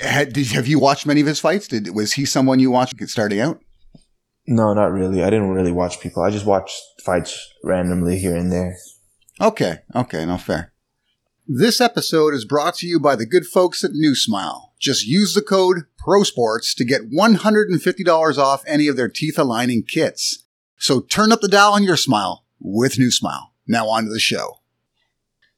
Had, 0.00 0.32
did, 0.32 0.48
have 0.48 0.66
you 0.66 0.78
watched 0.78 1.06
many 1.06 1.20
of 1.20 1.26
his 1.26 1.40
fights? 1.40 1.68
Did, 1.68 1.94
was 1.94 2.14
he 2.14 2.24
someone 2.24 2.58
you 2.58 2.70
watched 2.70 3.00
starting 3.08 3.40
out? 3.40 3.60
No, 4.46 4.72
not 4.74 4.92
really. 4.92 5.22
I 5.22 5.30
didn't 5.30 5.50
really 5.50 5.72
watch 5.72 6.00
people. 6.00 6.22
I 6.22 6.30
just 6.30 6.46
watched 6.46 6.80
fights 7.04 7.38
randomly 7.64 8.18
here 8.18 8.36
and 8.36 8.50
there. 8.50 8.76
Okay, 9.40 9.80
okay, 9.94 10.24
no 10.24 10.38
fair. 10.38 10.72
This 11.46 11.80
episode 11.80 12.32
is 12.32 12.44
brought 12.44 12.76
to 12.76 12.86
you 12.86 12.98
by 12.98 13.16
the 13.16 13.26
good 13.26 13.46
folks 13.46 13.84
at 13.84 13.92
New 13.92 14.14
Smile. 14.14 14.65
Just 14.78 15.06
use 15.06 15.34
the 15.34 15.42
code 15.42 15.84
PROSPORTS 15.98 16.74
to 16.74 16.84
get 16.84 17.10
$150 17.10 18.38
off 18.38 18.62
any 18.66 18.88
of 18.88 18.96
their 18.96 19.08
teeth 19.08 19.38
aligning 19.38 19.82
kits. 19.82 20.44
So 20.78 21.00
turn 21.00 21.32
up 21.32 21.40
the 21.40 21.48
dial 21.48 21.72
on 21.72 21.82
your 21.82 21.96
smile 21.96 22.44
with 22.60 22.98
New 22.98 23.10
Smile. 23.10 23.54
Now 23.66 23.88
on 23.88 24.04
to 24.04 24.10
the 24.10 24.20
show. 24.20 24.60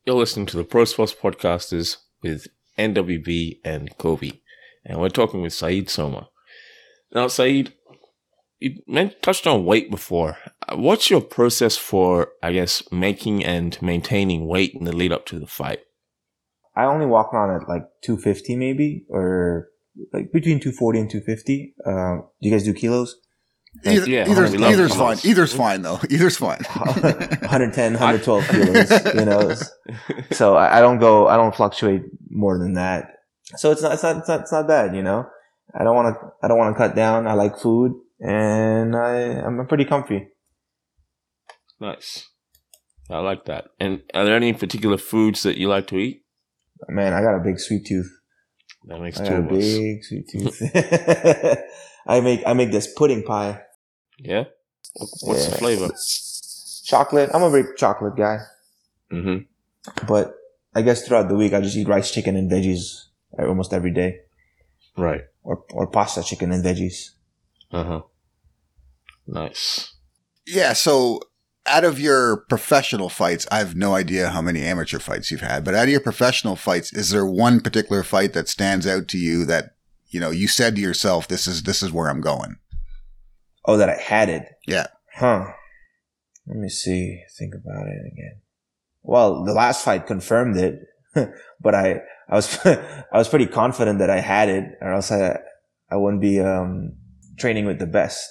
You're 0.06 0.16
listening 0.16 0.46
to 0.46 0.56
the 0.56 0.64
Pro 0.64 0.84
Sports 0.84 1.14
Podcasters 1.14 1.98
with 2.22 2.46
NWB 2.78 3.58
and 3.64 3.96
Cobe. 3.98 4.40
And 4.84 5.00
we're 5.00 5.10
talking 5.10 5.42
with 5.42 5.52
Said 5.52 5.90
Sowma. 5.90 6.28
Now, 7.12 7.28
Said, 7.28 7.74
you 8.60 8.80
touched 9.20 9.46
on 9.46 9.64
weight 9.64 9.90
before. 9.90 10.38
What's 10.72 11.10
your 11.10 11.20
process 11.20 11.76
for, 11.76 12.28
I 12.42 12.52
guess, 12.52 12.82
making 12.90 13.44
and 13.44 13.80
maintaining 13.82 14.46
weight 14.46 14.74
in 14.74 14.84
the 14.84 14.96
lead 14.96 15.12
up 15.12 15.26
to 15.26 15.38
the 15.38 15.46
fight? 15.46 15.80
I 16.78 16.84
only 16.84 17.06
walk 17.06 17.34
around 17.34 17.60
at 17.60 17.68
like 17.68 17.82
250 18.04 18.54
maybe, 18.54 19.04
or 19.08 19.68
like 20.12 20.32
between 20.32 20.60
240 20.60 21.00
and 21.00 21.10
250. 21.10 21.74
Uh, 21.84 22.16
do 22.40 22.48
you 22.48 22.52
guys 22.52 22.62
do 22.62 22.72
kilos? 22.72 23.16
Either, 23.84 24.08
yeah, 24.08 24.28
either's, 24.28 24.52
we 24.52 24.64
either's 24.64 24.92
kilos. 24.92 25.20
fine. 25.22 25.30
Either's 25.30 25.52
fine 25.52 25.82
though. 25.82 26.00
Either's 26.10 26.36
fine. 26.36 26.60
110, 26.68 27.92
112 27.94 28.48
kilos, 28.50 29.14
you 29.14 29.24
know. 29.24 29.54
So 30.30 30.54
I, 30.54 30.78
I 30.78 30.80
don't 30.80 30.98
go, 30.98 31.26
I 31.26 31.36
don't 31.36 31.54
fluctuate 31.54 32.02
more 32.30 32.58
than 32.58 32.74
that. 32.74 33.10
So 33.56 33.72
it's 33.72 33.82
not, 33.82 33.92
it's 33.94 34.02
not, 34.04 34.16
it's 34.18 34.28
not, 34.28 34.40
it's 34.42 34.52
not 34.52 34.68
bad, 34.68 34.94
you 34.94 35.02
know. 35.02 35.26
I 35.74 35.82
don't 35.82 35.96
want 35.96 36.14
to, 36.14 36.30
I 36.42 36.48
don't 36.48 36.58
want 36.58 36.76
to 36.76 36.78
cut 36.78 36.94
down. 36.94 37.26
I 37.26 37.34
like 37.34 37.58
food 37.58 37.92
and 38.20 38.96
I, 38.96 39.16
I'm 39.40 39.66
pretty 39.66 39.84
comfy. 39.84 40.28
Nice. 41.80 42.24
I 43.10 43.18
like 43.18 43.46
that. 43.46 43.66
And 43.80 44.02
are 44.14 44.24
there 44.24 44.36
any 44.36 44.52
particular 44.52 44.96
foods 44.96 45.42
that 45.42 45.56
you 45.56 45.68
like 45.68 45.86
to 45.88 45.96
eat? 45.96 46.22
Man, 46.88 47.12
I 47.12 47.20
got 47.22 47.34
a 47.36 47.40
big 47.40 47.58
sweet 47.58 47.86
tooth. 47.86 48.10
That 48.84 49.00
makes 49.00 49.20
I 49.20 49.24
two 49.24 49.30
got 49.30 49.40
a 49.40 49.46
of 49.46 49.52
us. 49.52 49.64
big 49.64 50.04
sweet 50.04 50.28
tooth. 50.32 50.62
I 52.06 52.20
make, 52.20 52.42
I 52.46 52.52
make 52.54 52.70
this 52.70 52.92
pudding 52.94 53.22
pie. 53.22 53.60
Yeah. 54.18 54.44
What's 55.22 55.46
the 55.46 55.56
flavor? 55.58 55.88
Chocolate. 56.84 57.30
I'm 57.34 57.42
a 57.42 57.50
big 57.52 57.76
chocolate 57.76 58.16
guy, 58.16 58.38
Mm-hmm. 59.12 60.06
but 60.06 60.34
I 60.74 60.82
guess 60.82 61.06
throughout 61.06 61.28
the 61.28 61.34
week 61.36 61.52
I 61.52 61.60
just 61.60 61.76
eat 61.76 61.86
rice, 61.88 62.10
chicken, 62.10 62.34
and 62.36 62.50
veggies 62.50 63.04
almost 63.38 63.72
every 63.72 63.90
day, 63.92 64.20
Right. 64.96 65.22
or 65.42 65.64
or 65.72 65.86
pasta, 65.88 66.22
chicken, 66.22 66.50
and 66.52 66.64
veggies. 66.64 67.10
Uh 67.70 67.84
huh. 67.84 68.00
Nice. 69.26 69.92
Yeah. 70.46 70.72
So, 70.72 71.20
out 71.68 71.84
of 71.84 72.00
your 72.00 72.38
professional 72.48 73.08
fights, 73.08 73.46
I 73.50 73.58
have 73.58 73.76
no 73.76 73.94
idea 73.94 74.30
how 74.30 74.42
many 74.42 74.62
amateur 74.62 74.98
fights 74.98 75.30
you've 75.30 75.40
had, 75.40 75.64
but 75.64 75.74
out 75.74 75.84
of 75.84 75.90
your 75.90 76.00
professional 76.00 76.56
fights, 76.56 76.92
is 76.92 77.10
there 77.10 77.26
one 77.26 77.60
particular 77.60 78.02
fight 78.02 78.32
that 78.32 78.48
stands 78.48 78.86
out 78.86 79.08
to 79.08 79.18
you 79.18 79.44
that 79.44 79.74
you 80.08 80.20
know 80.20 80.30
you 80.30 80.48
said 80.48 80.74
to 80.76 80.80
yourself, 80.80 81.28
"This 81.28 81.46
is 81.46 81.64
this 81.64 81.82
is 81.82 81.92
where 81.92 82.08
I'm 82.08 82.20
going." 82.20 82.56
Oh, 83.64 83.76
that 83.76 83.90
I 83.90 83.96
had 83.96 84.30
it. 84.30 84.44
Yeah. 84.66 84.86
Huh. 85.14 85.52
Let 86.46 86.56
me 86.56 86.70
see. 86.70 87.22
Think 87.38 87.54
about 87.54 87.86
it 87.86 88.00
again. 88.10 88.40
Well, 89.02 89.44
the 89.44 89.52
last 89.52 89.84
fight 89.84 90.06
confirmed 90.06 90.56
it, 90.56 90.80
but 91.60 91.74
I, 91.74 92.00
I 92.28 92.34
was, 92.34 92.58
I 92.66 93.04
was 93.12 93.28
pretty 93.28 93.46
confident 93.46 93.98
that 93.98 94.10
I 94.10 94.20
had 94.20 94.48
it, 94.48 94.64
or 94.80 94.92
else 94.92 95.12
I, 95.12 95.38
I 95.90 95.96
wouldn't 95.96 96.22
be 96.22 96.40
um, 96.40 96.94
training 97.38 97.66
with 97.66 97.78
the 97.78 97.86
best. 97.86 98.26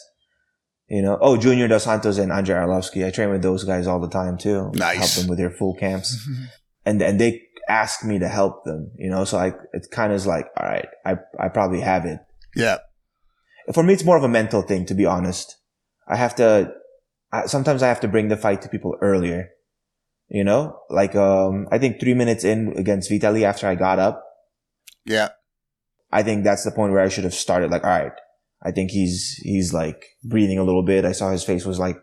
You 0.90 1.02
know, 1.02 1.18
oh, 1.20 1.38
Junior 1.38 1.68
Dos 1.68 1.84
Santos 1.84 2.18
and 2.18 2.32
Andrei 2.32 2.56
Arlovsky. 2.56 3.06
I 3.06 3.12
train 3.12 3.30
with 3.30 3.42
those 3.42 3.64
guys 3.64 3.88
all 3.88 4.00
the 4.00 4.10
time 4.10 4.38
too. 4.38 4.72
Nice. 4.74 4.98
Help 4.98 5.12
them 5.12 5.28
with 5.28 5.38
their 5.38 5.52
full 5.52 5.76
camps, 5.76 6.28
and 6.86 7.02
and 7.02 7.20
they 7.20 7.42
ask 7.68 8.06
me 8.06 8.20
to 8.20 8.28
help 8.30 8.64
them. 8.64 8.92
You 8.98 9.10
know, 9.10 9.26
so 9.26 9.38
I, 9.38 9.48
it 9.74 9.88
kind 9.92 10.14
of 10.14 10.16
is 10.16 10.26
like, 10.26 10.48
all 10.58 10.66
right, 10.66 10.88
I, 11.06 11.18
I 11.38 11.50
probably 11.50 11.82
have 11.82 12.06
it 12.06 12.20
yeah. 12.58 12.78
for 13.74 13.84
me, 13.84 13.94
it's 13.94 14.04
more 14.04 14.18
of 14.18 14.24
a 14.24 14.28
mental 14.28 14.62
thing, 14.64 14.86
to 14.88 14.96
be 14.96 15.06
honest. 15.06 15.58
I 16.08 16.16
have 16.16 16.36
to, 16.36 16.74
I, 17.32 17.46
sometimes 17.46 17.84
I 17.84 17.88
have 17.88 18.00
to 18.02 18.08
bring 18.08 18.28
the 18.30 18.38
fight 18.38 18.62
to 18.64 18.70
people 18.70 18.98
earlier. 19.02 19.50
You 20.30 20.44
know, 20.44 20.80
like, 20.90 21.16
um, 21.16 21.68
I 21.72 21.78
think 21.78 22.02
three 22.02 22.14
minutes 22.14 22.44
in 22.44 22.74
against 22.76 23.10
Vitaly 23.10 23.44
after 23.44 23.68
I 23.68 23.76
got 23.76 24.00
up, 24.00 24.24
Yeah. 25.06 25.30
I 26.12 26.24
think 26.24 26.44
that's 26.44 26.64
the 26.64 26.72
point 26.72 26.94
where 26.94 27.02
I 27.02 27.10
should 27.10 27.26
have 27.26 27.34
started. 27.34 27.70
Like, 27.70 27.84
all 27.84 27.90
right, 27.90 28.14
I 28.64 28.72
think 28.72 28.92
he's, 28.92 29.40
he's 29.44 29.74
like 29.74 30.04
breathing 30.24 30.58
a 30.58 30.64
little 30.64 30.84
bit. 30.84 31.06
I 31.06 31.12
saw 31.12 31.32
his 31.32 31.44
face 31.44 31.66
was 31.66 31.80
like, 31.80 31.98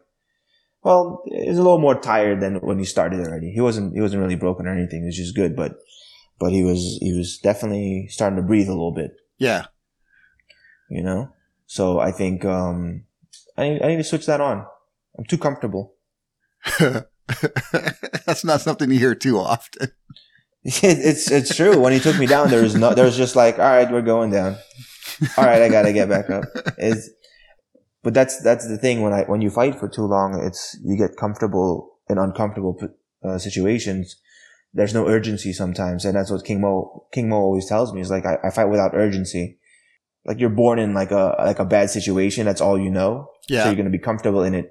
well, 0.83 1.23
he's 1.27 1.59
a 1.59 1.63
little 1.63 1.79
more 1.79 1.99
tired 1.99 2.41
than 2.41 2.57
when 2.57 2.79
he 2.79 2.85
started 2.85 3.21
already. 3.21 3.51
He 3.51 3.61
wasn't, 3.61 3.95
he 3.95 4.01
wasn't 4.01 4.23
really 4.23 4.37
broken 4.37 4.67
or 4.67 4.73
anything. 4.73 5.03
It 5.03 5.07
was 5.07 5.17
just 5.17 5.35
good, 5.35 5.57
but, 5.57 5.77
but 6.39 6.53
he 6.53 6.63
was, 6.63 6.99
he 7.01 7.13
was 7.17 7.39
definitely 7.39 8.07
starting 8.11 8.37
to 8.37 8.43
breathe 8.43 8.69
a 8.69 8.73
little 8.73 8.93
bit. 8.93 9.13
Yeah. 9.39 9.67
you 10.89 11.03
know. 11.03 11.31
So 11.67 11.99
I 11.99 12.13
think 12.13 12.45
um, 12.45 13.05
I 13.57 13.69
need, 13.69 13.83
I 13.83 13.89
need 13.89 13.97
to 13.97 14.05
switch 14.05 14.27
that 14.27 14.41
on. 14.41 14.67
I'm 15.19 15.25
too 15.25 15.39
comfortable. 15.39 15.95
That's 18.27 18.45
not 18.45 18.61
something 18.61 18.91
you 18.91 18.99
hear 18.99 19.15
too 19.15 19.39
often. 19.39 19.91
it's 20.65 21.31
it's 21.31 21.55
true. 21.55 21.79
When 21.79 21.93
he 21.93 22.01
took 22.01 22.19
me 22.19 22.27
down, 22.27 22.49
there 22.51 22.63
was 22.63 22.75
no, 22.75 22.95
there 22.95 23.05
was 23.05 23.17
just 23.17 23.37
like, 23.37 23.59
all 23.59 23.65
right, 23.65 23.91
we're 23.91 24.03
going 24.03 24.31
down. 24.31 24.57
All 25.37 25.45
right, 25.45 25.63
I 25.63 25.69
gotta 25.69 25.93
get 25.93 26.09
back 26.09 26.31
up. 26.31 26.45
It's, 26.79 27.11
but 28.03 28.15
that's 28.15 28.43
that's 28.43 28.69
the 28.69 28.79
thing 28.79 29.03
when 29.03 29.13
I 29.13 29.23
when 29.23 29.41
you 29.41 29.51
fight 29.51 29.79
for 29.79 29.89
too 29.89 30.07
long, 30.07 30.41
it's 30.45 30.79
you 30.85 30.97
get 30.97 31.17
comfortable 31.17 31.99
in 32.09 32.19
uncomfortable 32.19 32.79
uh, 33.23 33.39
situations. 33.39 34.17
There's 34.73 34.93
no 34.93 35.07
urgency 35.07 35.53
sometimes, 35.53 36.05
and 36.05 36.17
that's 36.17 36.31
what 36.31 36.45
King 36.45 36.61
Mo 36.61 37.07
King 37.13 37.29
Mo 37.29 37.37
always 37.37 37.67
tells 37.67 37.93
me. 37.93 38.01
Is 38.01 38.11
like 38.11 38.27
I, 38.27 38.39
I 38.45 38.51
fight 38.51 38.67
without 38.67 38.95
urgency. 38.95 39.59
Like 40.27 40.41
you're 40.41 40.51
born 40.51 40.79
in 40.79 40.95
like 40.95 41.11
a 41.11 41.37
like 41.39 41.59
a 41.59 41.65
bad 41.65 41.91
situation. 41.91 42.45
That's 42.45 42.61
all 42.61 42.79
you 42.79 42.91
know. 42.91 43.31
Yeah. 43.49 43.63
So 43.63 43.69
you're 43.69 43.77
going 43.77 43.87
to 43.87 43.91
be 43.91 44.03
comfortable 44.03 44.43
in 44.43 44.55
it. 44.55 44.71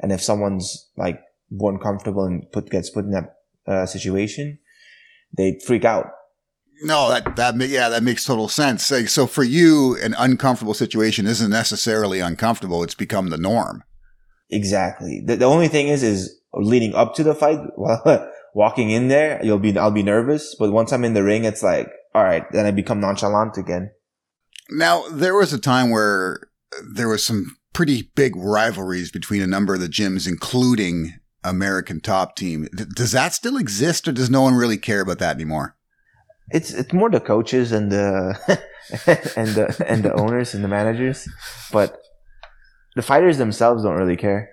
And 0.00 0.12
if 0.12 0.22
someone's 0.22 0.90
like 0.96 1.20
born 1.50 1.78
comfortable 1.78 2.24
and 2.24 2.50
put, 2.52 2.70
gets 2.70 2.90
put 2.90 3.04
in 3.04 3.10
that 3.12 3.36
uh, 3.66 3.86
situation, 3.86 4.58
they 5.36 5.58
freak 5.66 5.84
out. 5.84 6.06
No, 6.82 7.08
that 7.08 7.36
that 7.36 7.56
yeah, 7.68 7.88
that 7.88 8.02
makes 8.02 8.24
total 8.24 8.48
sense. 8.48 8.86
So 8.86 9.26
for 9.26 9.42
you, 9.42 9.96
an 10.02 10.14
uncomfortable 10.18 10.74
situation 10.74 11.26
isn't 11.26 11.50
necessarily 11.50 12.20
uncomfortable; 12.20 12.82
it's 12.82 12.94
become 12.94 13.30
the 13.30 13.38
norm. 13.38 13.82
Exactly. 14.50 15.22
The, 15.24 15.36
the 15.36 15.44
only 15.44 15.68
thing 15.68 15.88
is, 15.88 16.02
is 16.02 16.40
leading 16.54 16.94
up 16.94 17.14
to 17.14 17.22
the 17.22 17.34
fight, 17.34 17.58
walking 18.54 18.90
in 18.90 19.08
there, 19.08 19.40
you'll 19.44 19.58
be, 19.58 19.76
I'll 19.76 19.90
be 19.90 20.02
nervous. 20.02 20.54
But 20.58 20.72
once 20.72 20.92
I'm 20.92 21.04
in 21.04 21.14
the 21.14 21.22
ring, 21.22 21.44
it's 21.44 21.62
like, 21.62 21.88
all 22.14 22.24
right, 22.24 22.44
then 22.52 22.66
I 22.66 22.70
become 22.70 23.00
nonchalant 23.00 23.56
again. 23.58 23.90
Now, 24.70 25.04
there 25.08 25.34
was 25.34 25.52
a 25.52 25.58
time 25.58 25.90
where 25.90 26.40
there 26.94 27.08
was 27.08 27.24
some 27.24 27.56
pretty 27.72 28.10
big 28.14 28.34
rivalries 28.36 29.10
between 29.10 29.42
a 29.42 29.46
number 29.46 29.74
of 29.74 29.80
the 29.80 29.88
gyms, 29.88 30.26
including 30.26 31.14
American 31.44 32.00
Top 32.00 32.36
Team. 32.36 32.68
D- 32.74 32.84
does 32.94 33.12
that 33.12 33.34
still 33.34 33.56
exist, 33.56 34.08
or 34.08 34.12
does 34.12 34.30
no 34.30 34.42
one 34.42 34.54
really 34.54 34.76
care 34.76 35.00
about 35.00 35.18
that 35.20 35.36
anymore? 35.36 35.76
It's, 36.50 36.72
it's 36.72 36.92
more 36.92 37.10
the 37.10 37.20
coaches 37.20 37.72
and 37.72 37.92
the, 37.92 38.38
and 39.36 39.48
the, 39.50 39.84
and 39.86 40.02
the 40.02 40.14
owners 40.14 40.54
and 40.54 40.64
the 40.64 40.68
managers, 40.68 41.28
but 41.72 42.00
the 42.96 43.02
fighters 43.02 43.38
themselves 43.38 43.82
don't 43.82 43.96
really 43.96 44.16
care. 44.16 44.50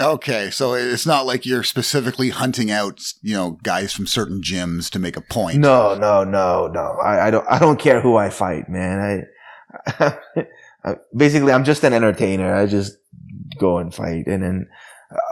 Okay, 0.00 0.50
so 0.50 0.74
it's 0.74 1.06
not 1.06 1.26
like 1.26 1.44
you're 1.44 1.64
specifically 1.64 2.28
hunting 2.28 2.70
out, 2.70 3.00
you 3.22 3.34
know, 3.34 3.58
guys 3.62 3.92
from 3.92 4.06
certain 4.06 4.42
gyms 4.42 4.90
to 4.90 4.98
make 4.98 5.16
a 5.16 5.20
point. 5.20 5.58
No, 5.58 5.94
no, 5.96 6.24
no, 6.24 6.68
no. 6.68 6.96
I, 7.02 7.28
I 7.28 7.30
don't. 7.30 7.46
I 7.48 7.58
don't 7.58 7.80
care 7.80 8.00
who 8.00 8.16
I 8.16 8.30
fight, 8.30 8.68
man. 8.68 9.26
I, 9.98 10.16
I 10.84 10.96
basically 11.16 11.52
I'm 11.52 11.64
just 11.64 11.82
an 11.84 11.92
entertainer. 11.92 12.54
I 12.54 12.66
just 12.66 12.96
go 13.58 13.78
and 13.78 13.92
fight, 13.92 14.26
and 14.26 14.42
then 14.42 14.68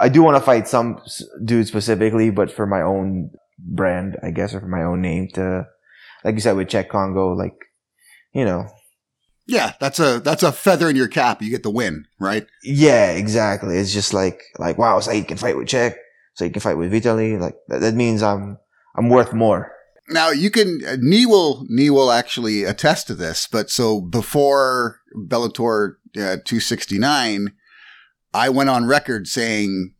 I 0.00 0.08
do 0.08 0.22
want 0.22 0.36
to 0.36 0.42
fight 0.42 0.66
some 0.66 1.00
dude 1.44 1.68
specifically, 1.68 2.30
but 2.30 2.50
for 2.50 2.66
my 2.66 2.82
own 2.82 3.30
brand, 3.58 4.16
I 4.22 4.30
guess, 4.30 4.54
or 4.54 4.60
for 4.60 4.68
my 4.68 4.82
own 4.82 5.02
name. 5.02 5.28
To 5.34 5.66
like 6.24 6.34
you 6.34 6.40
said 6.40 6.56
with 6.56 6.68
Cheick 6.68 6.88
Kongo, 6.88 7.32
like 7.32 7.54
you 8.32 8.44
know, 8.44 8.66
Yeah, 9.46 9.72
that's 9.80 9.98
a 9.98 10.20
that's 10.20 10.42
a 10.42 10.52
feather 10.52 10.90
in 10.90 10.96
your 10.96 11.08
cap. 11.08 11.42
You 11.42 11.50
get 11.50 11.62
the 11.62 11.70
win, 11.70 12.06
right? 12.20 12.46
yeah, 12.62 13.10
exactly. 13.10 13.76
It's 13.76 13.92
just 13.92 14.12
like 14.12 14.42
like 14.58 14.78
wow, 14.78 15.00
Said 15.00 15.26
can 15.28 15.36
fight 15.36 15.56
with 15.56 15.68
Cheick, 15.68 15.94
Said 16.34 16.52
can 16.52 16.60
fight 16.60 16.78
with 16.78 16.92
Vitaly. 16.92 17.38
Like 17.40 17.56
that, 17.68 17.80
that 17.80 17.94
means 17.94 18.22
I'm 18.22 18.58
I'm 18.96 19.08
worth 19.08 19.32
more. 19.32 19.72
Now 20.08 20.30
you 20.30 20.50
can 20.50 20.80
uh, 20.86 20.96
Nii 20.96 21.26
will 21.26 21.66
Nii 21.68 21.90
will 21.90 22.12
actually 22.12 22.62
attest 22.64 23.08
to 23.08 23.14
this. 23.14 23.48
But 23.50 23.70
so 23.70 24.00
before 24.00 25.00
Bellator 25.16 25.96
uh, 26.16 26.38
269, 26.44 27.52
I 28.32 28.48
went 28.48 28.70
on 28.70 28.86
record 28.86 29.26
saying, 29.26 29.94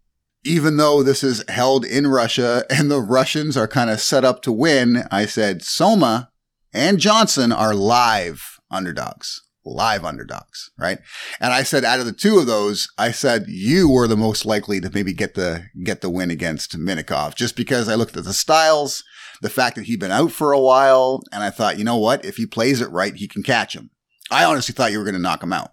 even 0.47 0.77
though 0.77 1.03
this 1.03 1.25
is 1.25 1.45
held 1.49 1.85
in 1.85 2.07
Russia 2.07 2.65
and 2.71 2.91
the 2.91 3.01
Russians 3.01 3.57
are 3.57 3.69
kind 3.69 3.91
of 3.91 4.01
set 4.01 4.25
up 4.25 4.43
to 4.43 4.53
win, 4.53 5.05
I 5.11 5.27
said 5.27 5.63
Sowma 5.63 6.31
and 6.73 6.99
Johnson 6.99 7.53
are 7.53 7.75
live 7.75 8.61
underdogs. 8.71 9.43
Live 9.65 10.05
underdogs, 10.05 10.71
right? 10.79 11.01
And 11.41 11.53
I 11.53 11.65
said 11.65 11.85
out 11.85 11.99
of 11.99 12.07
the 12.07 12.13
two 12.13 12.39
of 12.39 12.47
those, 12.47 12.89
I 12.97 13.11
said 13.11 13.47
you 13.49 13.91
were 13.91 14.07
the 14.07 14.17
most 14.17 14.47
likely 14.47 14.81
to 14.81 14.91
maybe 14.95 15.13
get 15.13 15.35
the 15.35 15.65
get 15.83 16.03
the 16.03 16.11
win 16.11 16.31
against 16.31 16.79
Minakov, 16.79 17.35
just 17.35 17.57
because 17.57 17.89
I 17.89 17.97
looked 17.97 18.17
at 18.17 18.23
the 18.23 18.33
styles, 18.33 19.03
the 19.43 19.51
fact 19.51 19.75
that 19.75 19.87
he'd 19.87 19.99
been 19.99 20.13
out 20.13 20.31
for 20.31 20.53
a 20.53 20.61
while, 20.61 21.23
and 21.33 21.43
I 21.43 21.51
thought, 21.51 21.79
you 21.79 21.85
know 21.85 21.97
what? 21.97 22.25
If 22.25 22.37
he 22.37 22.47
plays 22.47 22.81
it 22.81 22.93
right, 22.93 23.17
he 23.17 23.27
can 23.27 23.43
catch 23.43 23.75
him. 23.75 23.91
I 24.31 24.45
honestly 24.45 24.73
thought 24.73 24.93
you 24.93 24.99
were 24.99 25.05
going 25.05 25.17
to 25.17 25.21
knock 25.21 25.43
him 25.43 25.53
out. 25.53 25.73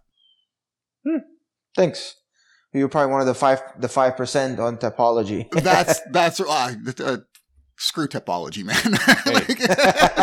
Hmm. 1.08 1.20
Thanks. 1.76 2.16
You 2.74 2.84
were 2.84 2.90
probably 2.90 3.12
one 3.12 3.22
of 3.22 3.28
the 3.28 3.36
five 3.36 3.62
the 3.78 3.88
five 3.90 4.18
percent 4.18 4.60
on 4.60 4.78
Tapology. 4.78 5.50
That's 5.64 6.00
that's 6.12 6.40
uh, 6.40 6.74
uh, 7.06 7.18
screw 7.78 8.08
Tapology, 8.08 8.64
man. 8.64 8.76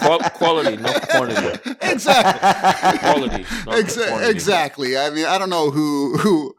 Qu- 0.00 0.30
quality, 0.38 0.76
not 0.76 1.08
quantity. 1.08 1.70
exactly. 1.82 2.98
Quality, 2.98 3.42
not 3.66 3.74
Exa- 3.84 4.08
quantity. 4.08 4.30
exactly. 4.30 4.98
I 4.98 5.10
mean, 5.10 5.26
I 5.26 5.38
don't 5.38 5.50
know 5.50 5.70
who 5.70 6.16
who 6.18 6.54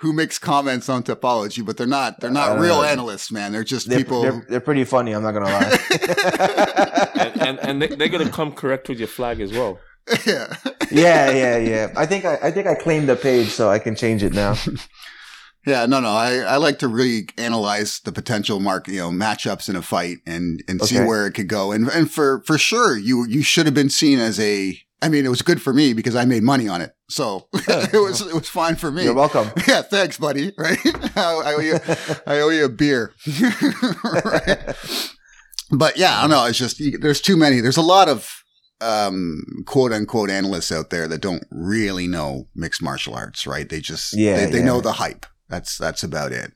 who 0.00 0.12
makes 0.12 0.38
comments 0.38 0.88
on 0.88 1.02
Tapology, 1.02 1.64
but 1.64 1.76
they're 1.76 1.86
not 1.86 2.20
they're 2.20 2.30
not 2.30 2.58
real 2.58 2.80
Uh, 2.80 2.84
analysts, 2.86 3.32
man. 3.32 3.52
They're 3.52 3.64
just 3.64 3.88
they're, 3.88 3.98
people. 3.98 4.22
they're, 4.22 4.46
they're 4.48 4.60
pretty 4.60 4.84
funny. 4.84 5.12
I'm 5.12 5.22
not 5.22 5.32
gonna 5.32 5.46
lie. 5.46 5.78
And, 7.16 7.42
and, 7.42 7.58
and 7.60 7.82
they, 7.82 7.88
they're 7.88 8.08
going 8.08 8.24
to 8.26 8.32
come 8.32 8.52
correct 8.52 8.88
with 8.88 8.98
your 8.98 9.08
flag 9.08 9.40
as 9.40 9.50
well. 9.52 9.78
Yeah. 10.26 10.56
yeah, 10.90 11.30
yeah, 11.30 11.56
yeah. 11.56 11.92
I 11.96 12.06
think 12.06 12.24
I, 12.24 12.38
I 12.42 12.50
think 12.50 12.66
I 12.66 12.74
claimed 12.74 13.08
the 13.08 13.16
page, 13.16 13.48
so 13.48 13.70
I 13.70 13.78
can 13.78 13.94
change 13.96 14.22
it 14.22 14.32
now. 14.32 14.54
Yeah, 15.66 15.84
no, 15.86 15.98
no. 15.98 16.10
I, 16.10 16.36
I 16.36 16.56
like 16.58 16.78
to 16.78 16.86
really 16.86 17.28
analyze 17.36 17.98
the 18.04 18.12
potential 18.12 18.60
mark, 18.60 18.86
you 18.86 18.98
know, 18.98 19.10
matchups 19.10 19.68
in 19.68 19.74
a 19.74 19.82
fight 19.82 20.18
and, 20.24 20.62
and 20.68 20.80
see 20.80 21.00
where 21.00 21.26
it 21.26 21.32
could 21.32 21.48
go. 21.48 21.72
And, 21.72 21.88
and 21.88 22.08
for, 22.08 22.40
for 22.46 22.56
sure, 22.56 22.96
you, 22.96 23.26
you 23.26 23.42
should 23.42 23.66
have 23.66 23.74
been 23.74 23.90
seen 23.90 24.20
as 24.20 24.38
a, 24.38 24.78
I 25.02 25.08
mean, 25.08 25.26
it 25.26 25.28
was 25.28 25.42
good 25.42 25.60
for 25.60 25.72
me 25.72 25.92
because 25.92 26.14
I 26.14 26.24
made 26.24 26.44
money 26.44 26.68
on 26.68 26.82
it. 26.82 26.92
So 27.08 27.48
it 27.54 28.00
was, 28.00 28.20
it 28.20 28.32
was 28.32 28.48
fine 28.48 28.76
for 28.76 28.92
me. 28.92 29.02
You're 29.02 29.14
welcome. 29.14 29.50
Yeah, 29.66 29.82
thanks, 29.82 30.18
buddy. 30.18 30.52
Right? 30.56 30.78
I, 31.16 31.42
I 31.44 31.54
owe 31.54 31.58
you, 31.58 31.78
I 32.28 32.38
owe 32.38 32.50
you 32.50 32.64
a 32.66 32.68
beer. 32.68 33.12
right? 34.04 34.72
But 35.72 35.96
yeah, 35.96 36.18
I 36.18 36.20
don't 36.22 36.30
know. 36.30 36.46
It's 36.46 36.58
just 36.58 36.80
there's 37.00 37.20
too 37.20 37.36
many. 37.36 37.60
There's 37.60 37.76
a 37.76 37.82
lot 37.82 38.08
of 38.08 38.44
um, 38.80 39.42
quote 39.66 39.92
unquote 39.92 40.30
analysts 40.30 40.72
out 40.72 40.90
there 40.90 41.08
that 41.08 41.20
don't 41.20 41.44
really 41.50 42.06
know 42.06 42.48
mixed 42.54 42.82
martial 42.82 43.14
arts, 43.14 43.46
right? 43.46 43.68
They 43.68 43.80
just 43.80 44.16
Yeah, 44.16 44.36
they, 44.36 44.46
they 44.52 44.58
yeah. 44.58 44.64
know 44.64 44.80
the 44.80 44.92
hype. 44.92 45.26
That's 45.48 45.78
that's 45.78 46.02
about 46.02 46.32
it. 46.32 46.52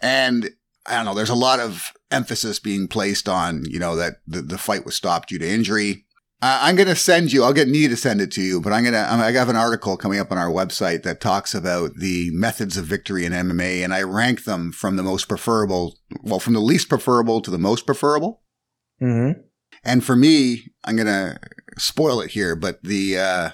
And 0.00 0.50
I 0.86 0.96
don't 0.96 1.04
know. 1.04 1.14
There's 1.14 1.30
a 1.30 1.34
lot 1.34 1.60
of 1.60 1.92
emphasis 2.10 2.58
being 2.58 2.88
placed 2.88 3.28
on 3.28 3.64
you 3.66 3.78
know 3.78 3.96
that 3.96 4.14
the, 4.26 4.42
the 4.42 4.58
fight 4.58 4.84
was 4.84 4.96
stopped 4.96 5.28
due 5.28 5.38
to 5.38 5.48
injury. 5.48 6.04
Uh, 6.42 6.58
I'm 6.60 6.76
going 6.76 6.88
to 6.88 6.96
send 6.96 7.32
you. 7.32 7.42
I'll 7.42 7.54
get 7.54 7.68
Nii 7.68 7.88
to 7.88 7.96
send 7.96 8.20
it 8.20 8.30
to 8.32 8.42
you, 8.42 8.60
but 8.60 8.72
I'm 8.72 8.82
going 8.82 8.92
to. 8.92 9.00
I 9.00 9.30
have 9.32 9.48
an 9.48 9.56
article 9.56 9.96
coming 9.96 10.18
up 10.18 10.30
on 10.30 10.36
our 10.36 10.50
website 10.50 11.02
that 11.04 11.20
talks 11.20 11.54
about 11.54 11.94
the 11.94 12.30
methods 12.32 12.76
of 12.76 12.84
victory 12.84 13.24
in 13.24 13.32
MMA, 13.32 13.82
and 13.82 13.94
I 13.94 14.02
rank 14.02 14.44
them 14.44 14.70
from 14.70 14.96
the 14.96 15.02
most 15.02 15.26
preferable, 15.26 15.96
well, 16.22 16.40
from 16.40 16.52
the 16.52 16.60
least 16.60 16.90
preferable 16.90 17.40
to 17.40 17.50
the 17.50 17.58
most 17.58 17.86
preferable. 17.86 18.42
hmm 18.98 19.30
And 19.84 20.04
for 20.04 20.16
me, 20.16 20.72
I'm 20.84 20.96
going 20.96 21.06
to 21.06 21.38
spoil 21.78 22.20
it 22.20 22.30
here, 22.30 22.56
but 22.56 22.82
the 22.82 23.18
uh, 23.18 23.50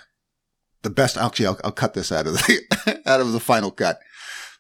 the 0.83 0.91
best. 0.91 1.17
Actually, 1.17 1.47
I'll, 1.47 1.61
I'll 1.65 1.73
cut 1.73 1.95
this 1.95 2.13
out 2.13 2.27
of 2.27 2.35
the 2.35 3.03
out 3.07 3.21
of 3.21 3.33
the 3.33 3.41
final 3.41 3.71
cut. 3.71 3.99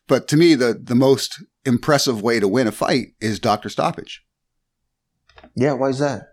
But 0.08 0.26
to 0.28 0.36
me, 0.36 0.54
the 0.54 0.74
the 0.82 0.94
most 0.94 1.42
impressive 1.64 2.22
way 2.22 2.40
to 2.40 2.48
win 2.48 2.66
a 2.66 2.72
fight 2.72 3.08
is 3.20 3.38
doctor 3.38 3.68
stoppage. 3.68 4.24
Yeah, 5.54 5.74
why 5.74 5.88
is 5.88 5.98
that? 5.98 6.26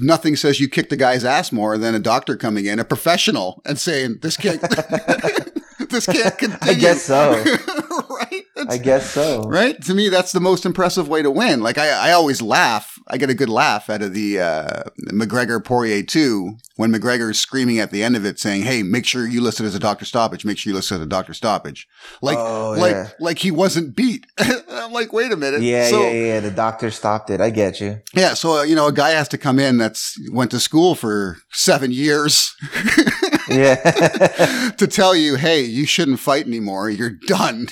nothing 0.00 0.36
says 0.36 0.60
you 0.60 0.68
kick 0.68 0.88
the 0.88 0.96
guy's 0.96 1.24
ass 1.24 1.52
more 1.52 1.76
than 1.78 1.94
a 1.94 1.98
doctor 1.98 2.36
coming 2.36 2.66
in, 2.66 2.78
a 2.78 2.84
professional, 2.84 3.60
and 3.66 3.78
saying 3.78 4.18
this 4.22 4.36
can't, 4.36 4.60
this 5.90 6.06
can't 6.06 6.38
continue. 6.38 6.58
I 6.62 6.74
guess 6.74 7.02
so. 7.02 7.32
right? 7.32 8.42
It's- 8.56 8.66
I 8.68 8.78
guess 8.78 9.10
so. 9.10 9.42
Right? 9.42 9.80
To 9.82 9.94
me, 9.94 10.08
that's 10.08 10.32
the 10.32 10.40
most 10.40 10.64
impressive 10.64 11.08
way 11.08 11.22
to 11.22 11.30
win. 11.30 11.60
Like 11.60 11.78
I, 11.78 12.08
I 12.10 12.12
always 12.12 12.40
laugh. 12.40 12.93
I 13.06 13.18
get 13.18 13.28
a 13.28 13.34
good 13.34 13.50
laugh 13.50 13.90
out 13.90 14.00
of 14.00 14.14
the 14.14 14.40
uh, 14.40 14.82
McGregor 15.12 15.62
Poirier 15.62 16.02
two 16.02 16.56
when 16.76 16.90
McGregor 16.92 17.30
is 17.30 17.38
screaming 17.38 17.78
at 17.78 17.90
the 17.90 18.02
end 18.02 18.16
of 18.16 18.24
it, 18.24 18.38
saying, 18.40 18.62
"Hey, 18.62 18.82
make 18.82 19.04
sure 19.04 19.26
you 19.26 19.40
listen 19.42 19.66
as 19.66 19.74
a 19.74 19.78
doctor 19.78 20.04
stoppage. 20.06 20.44
Make 20.44 20.56
sure 20.58 20.70
you 20.70 20.74
listen 20.76 20.98
to 20.98 21.06
doctor 21.06 21.34
stoppage." 21.34 21.86
Like, 22.22 22.38
Oh, 22.38 22.70
like, 22.78 22.92
yeah. 22.92 23.08
like 23.20 23.38
he 23.40 23.50
wasn't 23.50 23.94
beat. 23.94 24.26
I'm 24.38 24.92
like, 24.92 25.12
wait 25.12 25.32
a 25.32 25.36
minute. 25.36 25.60
Yeah, 25.62 25.88
So- 25.88 26.02
yeah, 26.02 26.10
yeah. 26.12 26.40
The 26.40 26.50
doctor 26.50 26.90
stopped 26.90 27.28
it. 27.30 27.40
I 27.40 27.50
get 27.50 27.80
you. 27.80 28.00
yeah, 28.14 28.32
so 28.34 28.58
uh, 28.58 28.62
you 28.62 28.74
know, 28.74 28.86
a 28.86 28.92
guy 28.92 29.10
has 29.10 29.28
to 29.28 29.38
come 29.38 29.58
in 29.58 29.76
that's 29.78 30.16
went 30.32 30.50
to 30.52 30.60
school 30.60 30.94
for 30.94 31.36
seven 31.52 31.92
years 31.92 32.54
Yeah. 33.48 33.74
to 34.78 34.86
tell 34.86 35.14
you, 35.14 35.36
"Hey, 35.36 35.60
you 35.62 35.84
shouldn't 35.86 36.20
fight 36.20 36.46
anymore. 36.46 36.88
You're 36.90 37.18
done." 37.26 37.66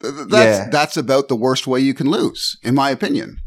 Th- 0.00 0.14
th- 0.14 0.28
That's 0.28 0.58
Yeah. 0.58 0.68
that's 0.70 0.96
about 0.96 1.28
the 1.28 1.36
worst 1.36 1.66
way 1.66 1.80
you 1.80 1.92
can 1.92 2.08
lose, 2.08 2.56
in 2.62 2.74
my 2.74 2.90
opinion. 2.90 3.38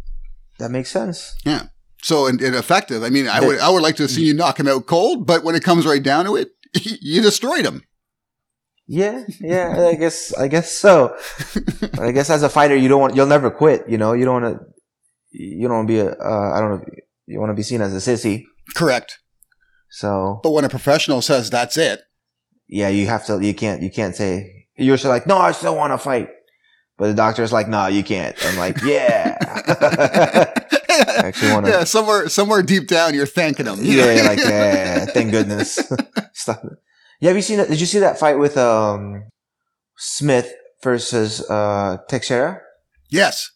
That 0.61 0.71
makes 0.71 0.89
sense. 0.89 1.35
Yeah. 1.45 1.63
So, 2.01 2.25
and, 2.27 2.41
and 2.41 2.55
effective. 2.55 3.03
I 3.03 3.09
mean, 3.09 3.27
I 3.27 3.41
would 3.41 3.59
I 3.59 3.69
would 3.69 3.83
like 3.83 3.95
to 3.97 4.07
see 4.07 4.23
you 4.23 4.33
knock 4.33 4.59
him 4.59 4.67
out 4.67 4.87
cold, 4.87 5.27
but 5.27 5.43
when 5.43 5.55
it 5.55 5.63
comes 5.63 5.85
right 5.85 6.01
down 6.01 6.25
to 6.25 6.35
it, 6.35 6.49
you 7.01 7.21
destroyed 7.21 7.65
him. 7.65 7.83
Yeah, 8.87 9.23
yeah. 9.39 9.87
I 9.87 9.95
guess 9.95 10.33
I 10.33 10.47
guess 10.47 10.71
so. 10.71 11.15
I 11.99 12.11
guess 12.11 12.29
as 12.29 12.43
a 12.43 12.49
fighter, 12.49 12.75
you 12.75 12.89
don't 12.89 13.01
want 13.01 13.15
you'll 13.15 13.27
never 13.27 13.51
quit. 13.51 13.87
You 13.87 13.97
know, 13.97 14.13
you 14.13 14.25
don't 14.25 14.41
want 14.41 14.57
to. 14.57 14.65
You 15.31 15.67
don't 15.67 15.77
want 15.77 15.87
to 15.87 15.93
be 15.93 15.99
a. 15.99 16.11
Uh, 16.11 16.51
I 16.53 16.59
don't 16.59 16.71
know. 16.71 16.85
You 17.27 17.39
want 17.39 17.51
to 17.51 17.55
be 17.55 17.63
seen 17.63 17.81
as 17.81 17.93
a 17.93 18.11
sissy. 18.11 18.45
Correct. 18.75 19.19
So 19.89 20.39
But 20.43 20.51
when 20.51 20.65
a 20.65 20.69
professional 20.69 21.21
says 21.21 21.49
that's 21.49 21.77
it, 21.77 22.01
yeah, 22.67 22.89
you 22.89 23.07
have 23.07 23.25
to. 23.27 23.39
You 23.39 23.53
can't. 23.53 23.81
You 23.81 23.91
can't 23.91 24.15
say 24.15 24.61
you're 24.77 24.97
still 24.97 25.11
like, 25.11 25.27
no, 25.27 25.37
I 25.37 25.51
still 25.51 25.75
want 25.75 25.93
to 25.93 25.97
fight. 25.97 26.29
But 26.97 27.07
the 27.07 27.13
doctor's 27.13 27.51
like, 27.51 27.67
no, 27.67 27.87
you 27.87 28.03
can't. 28.03 28.35
I'm 28.45 28.57
like, 28.57 28.81
yeah. 28.83 29.37
Actually 31.17 31.53
wanna- 31.53 31.69
yeah, 31.69 31.83
somewhere 31.83 32.29
somewhere 32.29 32.61
deep 32.63 32.87
down, 32.87 33.13
you're 33.13 33.25
thanking 33.25 33.65
him. 33.65 33.79
yeah, 33.81 34.11
you're 34.13 34.25
like, 34.25 34.39
yeah, 34.39 35.05
thank 35.05 35.31
goodness. 35.31 35.75
Stop 36.33 36.63
it. 36.65 36.73
Yeah, 37.19 37.29
have 37.29 37.35
you 37.35 37.41
seen 37.43 37.59
it? 37.59 37.67
Did 37.69 37.79
you 37.79 37.85
see 37.85 37.99
that 37.99 38.19
fight 38.19 38.39
with 38.39 38.57
um 38.57 39.25
Smith 39.97 40.53
versus 40.83 41.41
uh 41.49 41.97
Teixeira? 42.09 42.61
yes, 43.09 43.49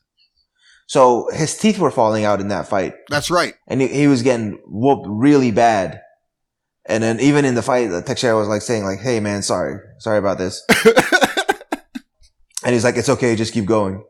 So 0.87 1.29
his 1.33 1.57
teeth 1.57 1.79
were 1.79 1.89
falling 1.91 2.25
out 2.25 2.41
in 2.41 2.49
that 2.49 2.67
fight, 2.67 2.93
that's 3.09 3.31
right. 3.31 3.53
and 3.67 3.81
he, 3.81 3.87
he 3.87 4.07
was 4.07 4.21
getting 4.21 4.59
whooped 4.67 5.07
really 5.09 5.51
bad. 5.51 6.01
And 6.87 7.01
then 7.01 7.19
even 7.19 7.45
in 7.45 7.55
the 7.55 7.63
fight, 7.63 7.89
Teixeira 8.05 8.37
was 8.37 8.47
like 8.47 8.61
saying 8.61 8.83
like, 8.83 8.99
"Hey 8.99 9.19
man, 9.19 9.41
sorry, 9.41 9.79
sorry 9.97 10.19
about 10.19 10.37
this." 10.37 10.61
and 12.63 12.73
he's 12.73 12.83
like, 12.83 12.95
"It's 12.97 13.09
okay, 13.09 13.35
just 13.35 13.53
keep 13.53 13.65
going." 13.65 14.03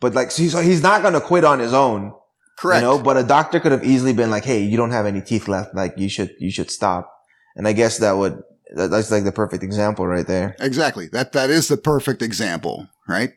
But 0.00 0.14
like, 0.14 0.30
so 0.30 0.42
he's, 0.42 0.52
so 0.52 0.60
he's 0.60 0.82
not 0.82 1.02
gonna 1.02 1.20
quit 1.20 1.44
on 1.44 1.58
his 1.60 1.72
own, 1.72 2.12
Correct. 2.58 2.82
you 2.82 2.88
know. 2.88 2.98
But 3.02 3.16
a 3.16 3.22
doctor 3.22 3.60
could 3.60 3.72
have 3.72 3.84
easily 3.84 4.12
been 4.12 4.30
like, 4.30 4.44
"Hey, 4.44 4.62
you 4.62 4.76
don't 4.76 4.90
have 4.90 5.06
any 5.06 5.20
teeth 5.20 5.48
left. 5.48 5.74
Like, 5.74 5.94
you 5.96 6.08
should 6.08 6.34
you 6.38 6.50
should 6.50 6.70
stop." 6.70 7.12
And 7.56 7.66
I 7.66 7.72
guess 7.72 7.98
that 7.98 8.12
would 8.12 8.42
that's 8.74 9.10
like 9.10 9.24
the 9.24 9.32
perfect 9.32 9.62
example 9.62 10.06
right 10.06 10.26
there. 10.26 10.54
Exactly. 10.60 11.08
That 11.08 11.32
that 11.32 11.50
is 11.50 11.68
the 11.68 11.76
perfect 11.76 12.22
example, 12.22 12.88
right? 13.08 13.30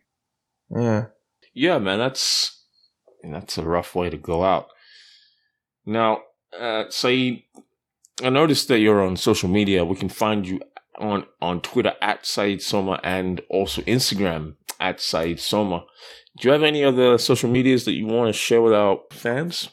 Yeah. 0.69 1.05
Yeah, 1.53 1.79
man, 1.79 1.99
that's 1.99 2.63
that's 3.23 3.57
a 3.57 3.63
rough 3.63 3.95
way 3.95 4.09
to 4.09 4.17
go 4.17 4.43
out. 4.43 4.67
Now, 5.85 6.19
uh, 6.57 6.85
Said, 6.89 7.41
I 8.23 8.29
noticed 8.29 8.67
that 8.67 8.79
you're 8.79 9.03
on 9.03 9.17
social 9.17 9.49
media. 9.49 9.85
We 9.85 9.95
can 9.95 10.09
find 10.09 10.47
you 10.47 10.61
on 10.99 11.25
on 11.41 11.61
Twitter 11.61 11.93
at 12.01 12.25
Said 12.25 12.61
Sowma 12.61 12.99
and 13.03 13.41
also 13.49 13.81
Instagram 13.83 14.55
at 14.79 15.01
Said 15.01 15.39
Sowma. 15.39 15.85
Do 16.37 16.47
you 16.47 16.53
have 16.53 16.63
any 16.63 16.83
other 16.83 17.17
social 17.17 17.49
medias 17.49 17.85
that 17.85 17.93
you 17.93 18.05
want 18.05 18.29
to 18.29 18.33
share 18.33 18.61
with 18.61 18.73
our 18.73 18.99
fans? 19.11 19.69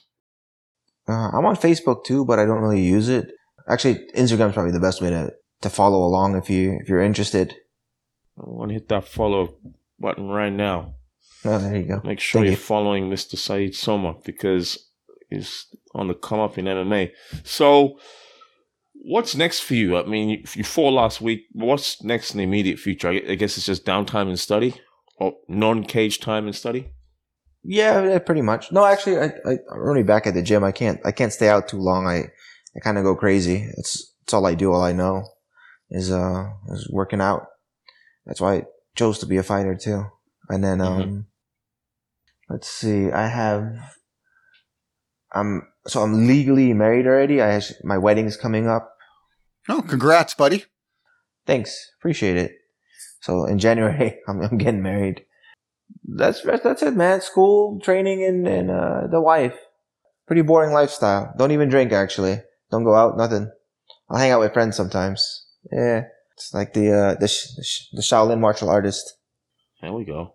Uh, 1.09 1.31
I'm 1.33 1.47
on 1.47 1.57
Facebook 1.57 2.05
too, 2.05 2.25
but 2.25 2.38
I 2.38 2.44
don't 2.44 2.61
really 2.61 2.83
use 2.83 3.09
it. 3.09 3.31
Actually, 3.68 4.07
Instagram's 4.14 4.55
probably 4.55 4.73
the 4.73 4.81
best 4.81 5.01
way 5.01 5.11
to, 5.11 5.33
to 5.62 5.71
follow 5.71 5.99
along 5.99 6.37
if 6.37 6.51
you 6.51 6.79
if 6.81 6.88
you're 6.88 7.03
interested. 7.03 7.55
I 8.38 8.42
want 8.44 8.71
to 8.71 8.75
hit 8.75 8.88
that 8.88 9.07
follow 9.07 9.55
button 9.99 10.29
right 10.29 10.53
now. 10.53 10.94
Oh, 11.44 11.59
there 11.59 11.77
you 11.77 11.85
go. 11.85 12.01
Make 12.05 12.21
sure 12.21 12.40
Thank 12.40 12.47
you're 12.47 12.53
you. 12.53 12.57
following 12.57 13.09
Mr. 13.09 13.37
Said 13.37 13.75
Sowma 13.75 14.16
because 14.25 14.90
he's 15.31 15.66
on 15.94 16.09
the 16.09 16.14
come 16.14 16.40
up 16.40 16.59
in 16.59 16.64
MMA. 16.64 17.12
So, 17.44 17.99
what's 18.94 19.37
next 19.37 19.61
for 19.61 19.75
you? 19.75 19.97
I 19.97 20.05
mean, 20.05 20.40
if 20.42 20.57
you 20.57 20.64
fought 20.64 20.92
last 20.92 21.21
week, 21.21 21.47
what's 21.53 22.03
next 22.03 22.33
in 22.33 22.38
the 22.38 22.44
immediate 22.44 22.79
future? 22.79 23.09
I 23.09 23.35
guess 23.37 23.57
it's 23.57 23.66
just 23.66 23.87
downtime 23.87 24.29
and 24.29 24.38
study 24.38 24.75
or 25.18 25.35
non 25.48 25.85
cage 25.85 26.20
time 26.20 26.46
and 26.46 26.54
study. 26.54 26.90
Yeah, 27.64 28.04
yeah, 28.04 28.18
pretty 28.18 28.42
much. 28.42 28.70
No, 28.72 28.85
actually, 28.85 29.18
I, 29.18 29.24
I 29.44 29.52
I'm 29.72 29.88
only 29.88 30.02
back 30.04 30.26
at 30.26 30.35
the 30.35 30.42
gym. 30.42 30.64
I 30.64 30.72
can't 30.72 31.00
I 31.04 31.12
can't 31.12 31.33
stay 31.33 31.48
out 31.48 31.68
too 31.68 31.78
long. 31.78 32.07
I 32.07 32.31
I 32.76 32.81
kind 32.83 32.98
of 32.98 33.04
go 33.04 33.14
crazy. 33.16 33.68
It's 33.76 34.14
it's 34.22 34.33
all 34.33 34.46
I 34.46 34.54
do. 34.54 34.72
All 34.72 34.83
I 34.83 34.92
know 34.92 35.24
is 35.90 36.11
uh 36.12 36.50
is 36.68 36.88
working 36.92 37.20
out. 37.20 37.46
That's 38.26 38.40
why 38.40 38.54
I 38.57 38.62
chose 38.96 39.18
to 39.20 39.26
be 39.26 39.37
a 39.38 39.42
fighter 39.42 39.74
too. 39.74 40.04
And 40.48 40.62
then 40.62 40.81
um, 40.81 41.02
Mhm. 41.02 41.24
let's 42.48 42.68
see. 42.68 43.11
I 43.11 43.26
have 43.26 43.64
I'm 45.33 45.62
so 45.87 46.02
I'm 46.02 46.26
legally 46.26 46.72
married 46.72 47.07
already. 47.07 47.42
I 47.42 47.48
has- 47.52 47.74
my 47.85 47.98
wedding's 47.98 48.37
coming 48.37 48.66
up. 48.68 48.94
Oh, 49.68 49.83
congrats, 49.83 50.35
buddy. 50.35 50.64
Thanks, 51.46 51.76
appreciate 51.98 52.37
it. 52.37 52.52
So 53.20 53.44
in 53.44 53.59
January, 53.59 54.18
I'm, 54.28 54.40
I'm 54.40 54.59
getting 54.59 54.83
married. 54.83 55.24
That's 56.04 56.42
that's 56.42 56.83
it, 56.83 56.96
man. 56.96 57.20
School, 57.20 57.81
training, 57.81 58.24
and 58.24 58.46
and 58.46 58.70
uh, 58.70 59.07
the 59.11 59.20
wife. 59.20 59.54
Pretty 60.26 60.42
boring 60.42 60.72
lifestyle. 60.72 61.33
Don't 61.38 61.52
even 61.52 61.70
drink. 61.70 61.92
Actually, 61.92 62.42
don't 62.70 62.85
go 62.85 62.94
out. 62.94 63.16
Nothing. 63.16 63.50
I'll 64.11 64.18
hang 64.18 64.31
out 64.31 64.40
with 64.40 64.52
friends 64.52 64.76
sometimes. 64.76 65.46
Yeah, 65.72 66.04
it's 66.35 66.52
like 66.52 66.74
the 66.74 66.92
uh, 66.92 67.14
the 67.14 67.26
the, 67.92 68.02
Shaolin 68.02 68.40
martial 68.40 68.70
artist. 68.70 69.14
There 69.81 69.92
we 69.92 70.04
go. 70.04 70.35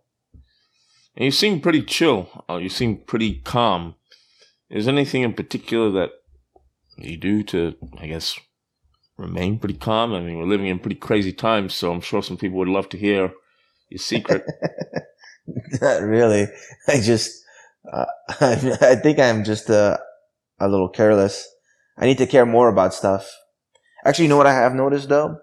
And 1.15 1.25
you 1.25 1.31
seem 1.31 1.61
pretty 1.61 1.83
chill. 1.83 2.29
Uh, 2.49 2.57
you 2.57 2.69
seem 2.69 2.97
pretty 2.97 3.35
calm. 3.43 3.95
Is 4.69 4.87
anything 4.87 5.21
in 5.21 5.33
particular 5.33 5.91
that 5.91 6.09
you 6.97 7.17
do 7.17 7.43
to, 7.43 7.75
I 7.99 8.07
guess, 8.07 8.39
remain 9.17 9.59
pretty 9.59 9.75
calm? 9.75 10.13
I 10.13 10.19
mean, 10.19 10.37
we're 10.37 10.45
living 10.45 10.67
in 10.67 10.79
pretty 10.79 10.95
crazy 10.95 11.33
times, 11.33 11.73
so 11.73 11.91
I'm 11.91 12.01
sure 12.01 12.23
some 12.23 12.37
people 12.37 12.57
would 12.59 12.67
love 12.67 12.89
to 12.89 12.97
hear 12.97 13.31
your 13.89 13.99
secret. 13.99 14.45
Not 15.81 16.01
really. 16.01 16.47
I 16.87 16.99
just, 16.99 17.43
uh, 17.91 18.05
I 18.39 18.95
think 18.95 19.19
I'm 19.19 19.43
just 19.43 19.69
uh, 19.69 19.97
a 20.59 20.67
little 20.67 20.89
careless. 20.89 21.47
I 21.97 22.05
need 22.05 22.17
to 22.17 22.27
care 22.27 22.45
more 22.45 22.69
about 22.69 22.93
stuff. 22.93 23.29
Actually, 24.05 24.25
you 24.25 24.29
know 24.29 24.37
what 24.37 24.47
I 24.47 24.53
have 24.53 24.73
noticed 24.73 25.09
though? 25.09 25.37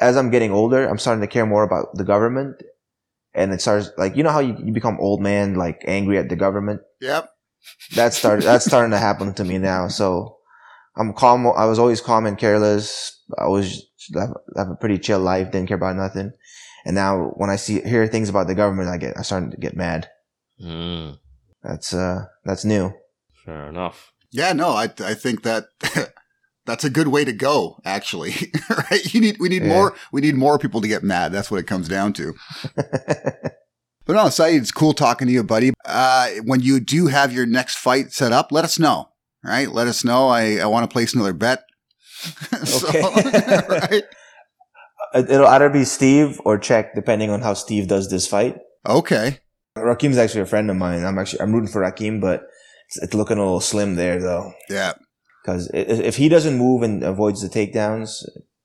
As 0.00 0.16
I'm 0.16 0.30
getting 0.30 0.52
older, 0.52 0.88
I'm 0.88 0.98
starting 0.98 1.20
to 1.20 1.26
care 1.28 1.46
more 1.46 1.62
about 1.62 1.94
the 1.94 2.04
government. 2.04 2.62
And 3.34 3.52
it 3.52 3.60
starts 3.60 3.90
like, 3.96 4.16
you 4.16 4.22
know 4.22 4.30
how 4.30 4.40
you, 4.40 4.56
you 4.62 4.72
become 4.72 4.98
old 5.00 5.20
man, 5.20 5.54
like 5.54 5.82
angry 5.86 6.18
at 6.18 6.28
the 6.28 6.36
government? 6.36 6.80
Yep. 7.00 7.30
That 7.94 8.12
started, 8.12 8.44
that's 8.44 8.64
starting 8.66 8.90
to 8.90 8.98
happen 8.98 9.32
to 9.34 9.44
me 9.44 9.58
now. 9.58 9.88
So 9.88 10.38
I'm 10.96 11.12
calm. 11.14 11.46
I 11.46 11.64
was 11.66 11.78
always 11.78 12.00
calm 12.00 12.26
and 12.26 12.36
careless. 12.38 13.18
I 13.38 13.46
was 13.46 13.86
have, 14.14 14.30
have 14.56 14.68
a 14.70 14.74
pretty 14.76 14.98
chill 14.98 15.20
life. 15.20 15.50
Didn't 15.50 15.68
care 15.68 15.76
about 15.76 15.96
nothing. 15.96 16.32
And 16.84 16.94
now 16.94 17.32
when 17.36 17.48
I 17.50 17.56
see, 17.56 17.80
hear 17.80 18.06
things 18.06 18.28
about 18.28 18.46
the 18.48 18.54
government, 18.54 18.88
I 18.88 18.96
get, 18.98 19.16
I'm 19.16 19.22
starting 19.24 19.50
to 19.52 19.56
get 19.56 19.76
mad. 19.76 20.08
Mm, 20.62 21.18
That's, 21.62 21.94
uh, 21.94 22.24
that's 22.44 22.64
new. 22.64 22.92
fair 23.44 23.68
enough. 23.68 24.12
Yeah, 24.30 24.52
no, 24.52 24.70
I 24.70 24.84
I 24.84 25.14
think 25.14 25.42
that 25.42 25.64
that's 26.66 26.84
a 26.84 26.90
good 26.90 27.08
way 27.08 27.24
to 27.24 27.32
go. 27.32 27.80
Actually, 27.84 28.32
right? 28.70 29.14
You 29.14 29.20
need 29.20 29.36
we 29.38 29.48
need 29.50 29.62
Yeah. 29.62 29.68
more 29.68 29.94
we 30.10 30.20
need 30.22 30.36
more 30.36 30.58
people 30.58 30.80
to 30.80 30.88
get 30.88 31.02
mad. 31.02 31.32
That's 31.32 31.50
what 31.50 31.60
it 31.60 31.66
comes 31.66 31.86
down 31.88 32.12
to. 32.14 32.34
But 34.04 34.14
no, 34.14 34.28
Said, 34.30 34.54
it's 34.54 34.72
cool 34.72 34.94
talking 34.94 35.28
to 35.28 35.32
you, 35.32 35.44
buddy. 35.44 35.72
Uh, 35.84 36.30
when 36.44 36.58
you 36.60 36.80
do 36.80 37.06
have 37.06 37.32
your 37.32 37.46
next 37.46 37.76
fight 37.78 38.12
set 38.12 38.32
up, 38.32 38.50
let 38.50 38.64
us 38.64 38.76
know. 38.78 39.10
Right? 39.44 39.70
Let 39.70 39.86
us 39.88 40.04
know. 40.04 40.28
I, 40.28 40.56
I 40.58 40.66
want 40.66 40.88
to 40.88 40.92
place 40.92 41.14
another 41.14 41.32
bet. 41.32 41.64
So, 42.64 42.86
Okay. 42.88 43.00
right? 43.68 44.04
It- 45.14 45.28
It'll 45.30 45.46
either 45.46 45.68
be 45.68 45.84
Steve 45.84 46.40
or 46.44 46.58
Cheick, 46.58 46.94
depending 46.94 47.28
on 47.30 47.42
how 47.42 47.52
Steve 47.54 47.86
does 47.88 48.08
this 48.08 48.26
fight. 48.26 48.56
Okay. 48.86 49.38
Raheem's 49.76 50.16
actually 50.18 50.40
a 50.42 50.46
friend 50.46 50.70
of 50.70 50.76
mine. 50.76 51.04
I'm 51.04 51.18
actually 51.18 51.40
I'm 51.40 51.52
rooting 51.52 51.68
for 51.70 51.80
Raheem, 51.80 52.20
but 52.20 52.42
it's, 52.88 53.02
it's 53.02 53.14
looking 53.14 53.36
a 53.38 53.42
little 53.42 53.60
slim 53.60 53.96
there 53.96 54.20
though. 54.20 54.52
Yeah. 54.70 54.92
Because 55.42 55.68
if 55.74 56.16
he 56.16 56.28
doesn't 56.28 56.56
move 56.56 56.82
and 56.82 57.02
avoids 57.02 57.42
the 57.42 57.48
takedowns, 57.48 58.22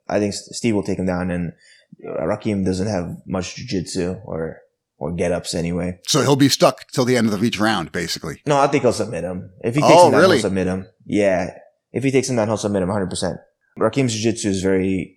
I 0.07 0.19
think 0.19 0.33
Steve 0.35 0.75
will 0.75 0.83
take 0.83 0.99
him 0.99 1.07
down. 1.07 1.31
And 1.31 1.53
Raheem 2.05 2.63
doesn't 2.63 2.87
have 2.87 3.17
much 3.25 3.55
jiu-jitsu 3.55 4.21
or 4.25 4.59
or 4.97 5.13
get 5.13 5.31
ups 5.31 5.53
anyway. 5.53 5.99
So 6.07 6.21
he'll 6.21 6.35
be 6.35 6.49
stuck 6.49 6.87
till 6.91 7.05
the 7.05 7.17
end 7.17 7.31
of 7.33 7.43
each 7.43 7.59
round, 7.59 7.91
basically. 7.91 8.41
No, 8.45 8.59
I 8.59 8.67
think 8.67 8.83
he'll 8.83 8.93
submit 8.93 9.23
him. 9.23 9.51
If 9.61 9.75
he 9.75 9.81
takes 9.81 9.93
Oh, 9.95 10.05
him 10.07 10.11
down, 10.13 10.21
really? 10.21 10.35
he'll 10.37 10.41
submit 10.43 10.67
him. 10.67 10.87
Yeah, 11.05 11.51
if 11.91 12.03
he 12.03 12.11
takes 12.11 12.29
him 12.29 12.35
down, 12.35 12.47
he'll 12.47 12.57
submit 12.57 12.81
him 12.83 12.89
100. 12.89 13.09
percent 13.09 13.37
Raheem's 13.77 14.13
jiu-jitsu 14.13 14.49
is 14.49 14.61
very. 14.61 15.15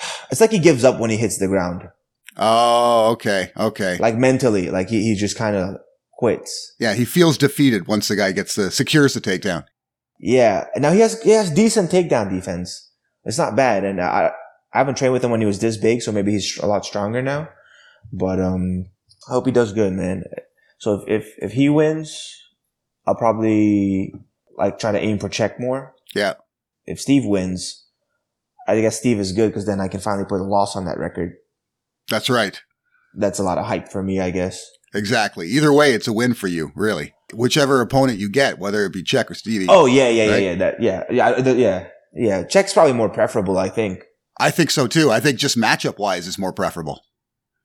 It's 0.30 0.40
like 0.40 0.50
he 0.52 0.58
gives 0.60 0.84
up 0.84 1.00
when 1.00 1.10
he 1.10 1.16
hits 1.16 1.38
the 1.38 1.48
ground, 1.48 1.82
Oh, 2.36 3.10
okay. 3.12 3.50
Okay. 3.56 3.96
like 3.98 4.16
mentally, 4.16 4.70
like 4.70 4.88
he, 4.88 5.02
he 5.02 5.14
just 5.16 5.36
kind 5.36 5.56
of 5.56 5.76
quits. 6.12 6.74
Yeah, 6.78 6.94
he 6.94 7.04
feels 7.04 7.36
defeated 7.38 7.88
once 7.88 8.06
the 8.08 8.14
guy 8.16 8.30
gets 8.32 8.54
the 8.54 8.70
secures 8.70 9.14
the 9.14 9.20
takedown. 9.20 9.64
Yeah. 10.20 10.66
Now 10.76 10.92
he 10.92 11.00
has 11.00 11.20
he 11.22 11.30
has 11.30 11.50
decent 11.50 11.90
takedown 11.90 12.30
defense. 12.30 12.90
It's 13.24 13.38
not 13.38 13.56
bad. 13.56 13.84
And 13.84 14.00
I 14.00 14.30
I 14.72 14.78
haven't 14.78 14.96
trained 14.98 15.12
with 15.14 15.24
him 15.24 15.30
when 15.30 15.40
he 15.40 15.46
was 15.46 15.58
this 15.60 15.76
big, 15.76 16.02
so 16.02 16.12
maybe 16.12 16.32
he's 16.32 16.58
a 16.58 16.66
lot 16.66 16.84
stronger 16.84 17.22
now. 17.22 17.48
But 18.12 18.40
um 18.40 18.86
I 19.28 19.32
hope 19.32 19.46
he 19.46 19.52
does 19.52 19.72
good, 19.72 19.92
man. 19.92 20.24
So 20.78 20.94
if 20.94 21.08
if, 21.08 21.34
if 21.38 21.52
he 21.52 21.68
wins, 21.68 22.34
I'll 23.06 23.14
probably 23.16 24.12
like 24.56 24.78
try 24.78 24.92
to 24.92 24.98
aim 24.98 25.18
for 25.18 25.28
Cheick 25.28 25.58
more. 25.60 25.94
Yeah. 26.14 26.34
If 26.86 27.00
Steve 27.00 27.24
wins, 27.24 27.84
I 28.66 28.80
guess 28.80 28.98
Steve 28.98 29.18
is 29.18 29.32
good 29.32 29.48
because 29.48 29.66
then 29.66 29.80
I 29.80 29.88
can 29.88 30.00
finally 30.00 30.24
put 30.26 30.40
a 30.40 30.44
loss 30.44 30.76
on 30.76 30.84
that 30.86 30.98
record. 30.98 31.34
That's 32.08 32.30
right. 32.30 32.60
That's 33.14 33.38
a 33.38 33.42
lot 33.42 33.58
of 33.58 33.66
hype 33.66 33.88
for 33.88 34.02
me, 34.02 34.20
I 34.20 34.30
guess. 34.30 34.64
Exactly. 34.94 35.48
Either 35.48 35.72
way, 35.72 35.92
it's 35.92 36.08
a 36.08 36.12
win 36.12 36.32
for 36.34 36.46
you, 36.46 36.72
really. 36.74 37.14
Whichever 37.34 37.82
opponent 37.82 38.18
you 38.18 38.30
get, 38.30 38.58
whether 38.58 38.84
it 38.86 38.92
be 38.92 39.02
Cheick 39.02 39.30
or 39.30 39.34
Stevie. 39.34 39.66
Oh 39.68 39.84
yeah, 39.86 40.08
yeah, 40.08 40.24
yeah, 40.24 40.30
Right? 40.32 40.42
yeah. 40.42 40.54
That 40.54 40.82
yeah, 40.82 41.04
yeah, 41.10 41.40
the- 41.40 41.56
yeah, 41.56 41.88
yeah. 42.14 42.42
Cheick's 42.44 42.72
probably 42.72 42.94
more 42.94 43.10
preferable, 43.10 43.58
I 43.58 43.68
think. 43.68 44.04
I 44.40 44.50
think 44.50 44.70
so 44.70 44.86
too. 44.86 45.10
I 45.10 45.20
think 45.20 45.38
just 45.38 45.58
matchup 45.58 45.98
wise 45.98 46.26
is 46.26 46.38
more 46.38 46.52
preferable. 46.52 47.02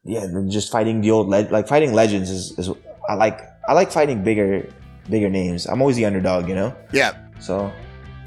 Yeah, 0.04 0.26
just 0.48 0.72
fighting 0.72 1.02
the 1.02 1.12
old 1.12 1.30
le- 1.30 1.48
like 1.50 1.68
fighting 1.68 1.94
legends 1.94 2.30
is, 2.30 2.58
is 2.60 2.70
I 3.10 3.16
like 3.16 3.40
I 3.68 3.74
like 3.74 3.92
fighting 3.92 4.24
bigger 4.24 4.68
bigger 5.10 5.30
names. 5.30 5.66
I'm 5.66 5.82
always 5.82 5.96
the 5.96 6.06
underdog, 6.06 6.48
you 6.48 6.56
know. 6.56 6.76
Yeah, 6.92 7.14
So 7.40 7.72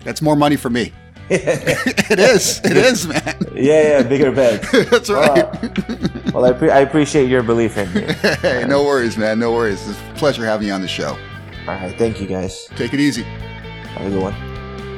that's 0.04 0.22
more 0.22 0.36
money 0.36 0.56
for 0.56 0.70
me. 0.70 0.92
it 1.28 2.18
is. 2.20 2.60
It 2.64 2.76
is, 2.76 3.08
man. 3.08 3.34
yeah, 3.54 3.98
yeah, 3.98 4.02
bigger 4.04 4.30
bets. 4.30 4.70
that's 4.90 5.10
right. 5.10 6.32
Well, 6.32 6.44
I, 6.44 6.52
pre- 6.52 6.70
I 6.70 6.80
appreciate 6.80 7.28
your 7.28 7.42
belief 7.42 7.76
in 7.76 7.92
me. 7.92 8.02
hey, 8.42 8.64
no 8.68 8.84
worries, 8.84 9.16
man. 9.18 9.40
No 9.40 9.50
worries. 9.52 9.88
It's 9.88 9.98
a 9.98 10.14
pleasure 10.14 10.44
having 10.44 10.68
you 10.68 10.72
on 10.72 10.82
the 10.82 10.88
show. 10.88 11.18
All 11.66 11.74
right, 11.74 11.98
thank 11.98 12.20
you 12.20 12.28
guys. 12.28 12.66
Take 12.76 12.94
it 12.94 13.00
easy. 13.00 13.22
Have 13.24 14.06
a 14.06 14.10
good 14.10 14.22
one. 14.22 14.34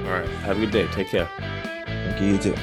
All 0.07 0.13
right. 0.13 0.29
Have 0.45 0.59
a 0.59 0.61
good 0.61 0.71
day. 0.71 0.87
Take 0.89 1.09
care. 1.09 1.31
Thank 1.87 2.21
you. 2.21 2.27
You 2.33 2.39
too. 2.39 2.55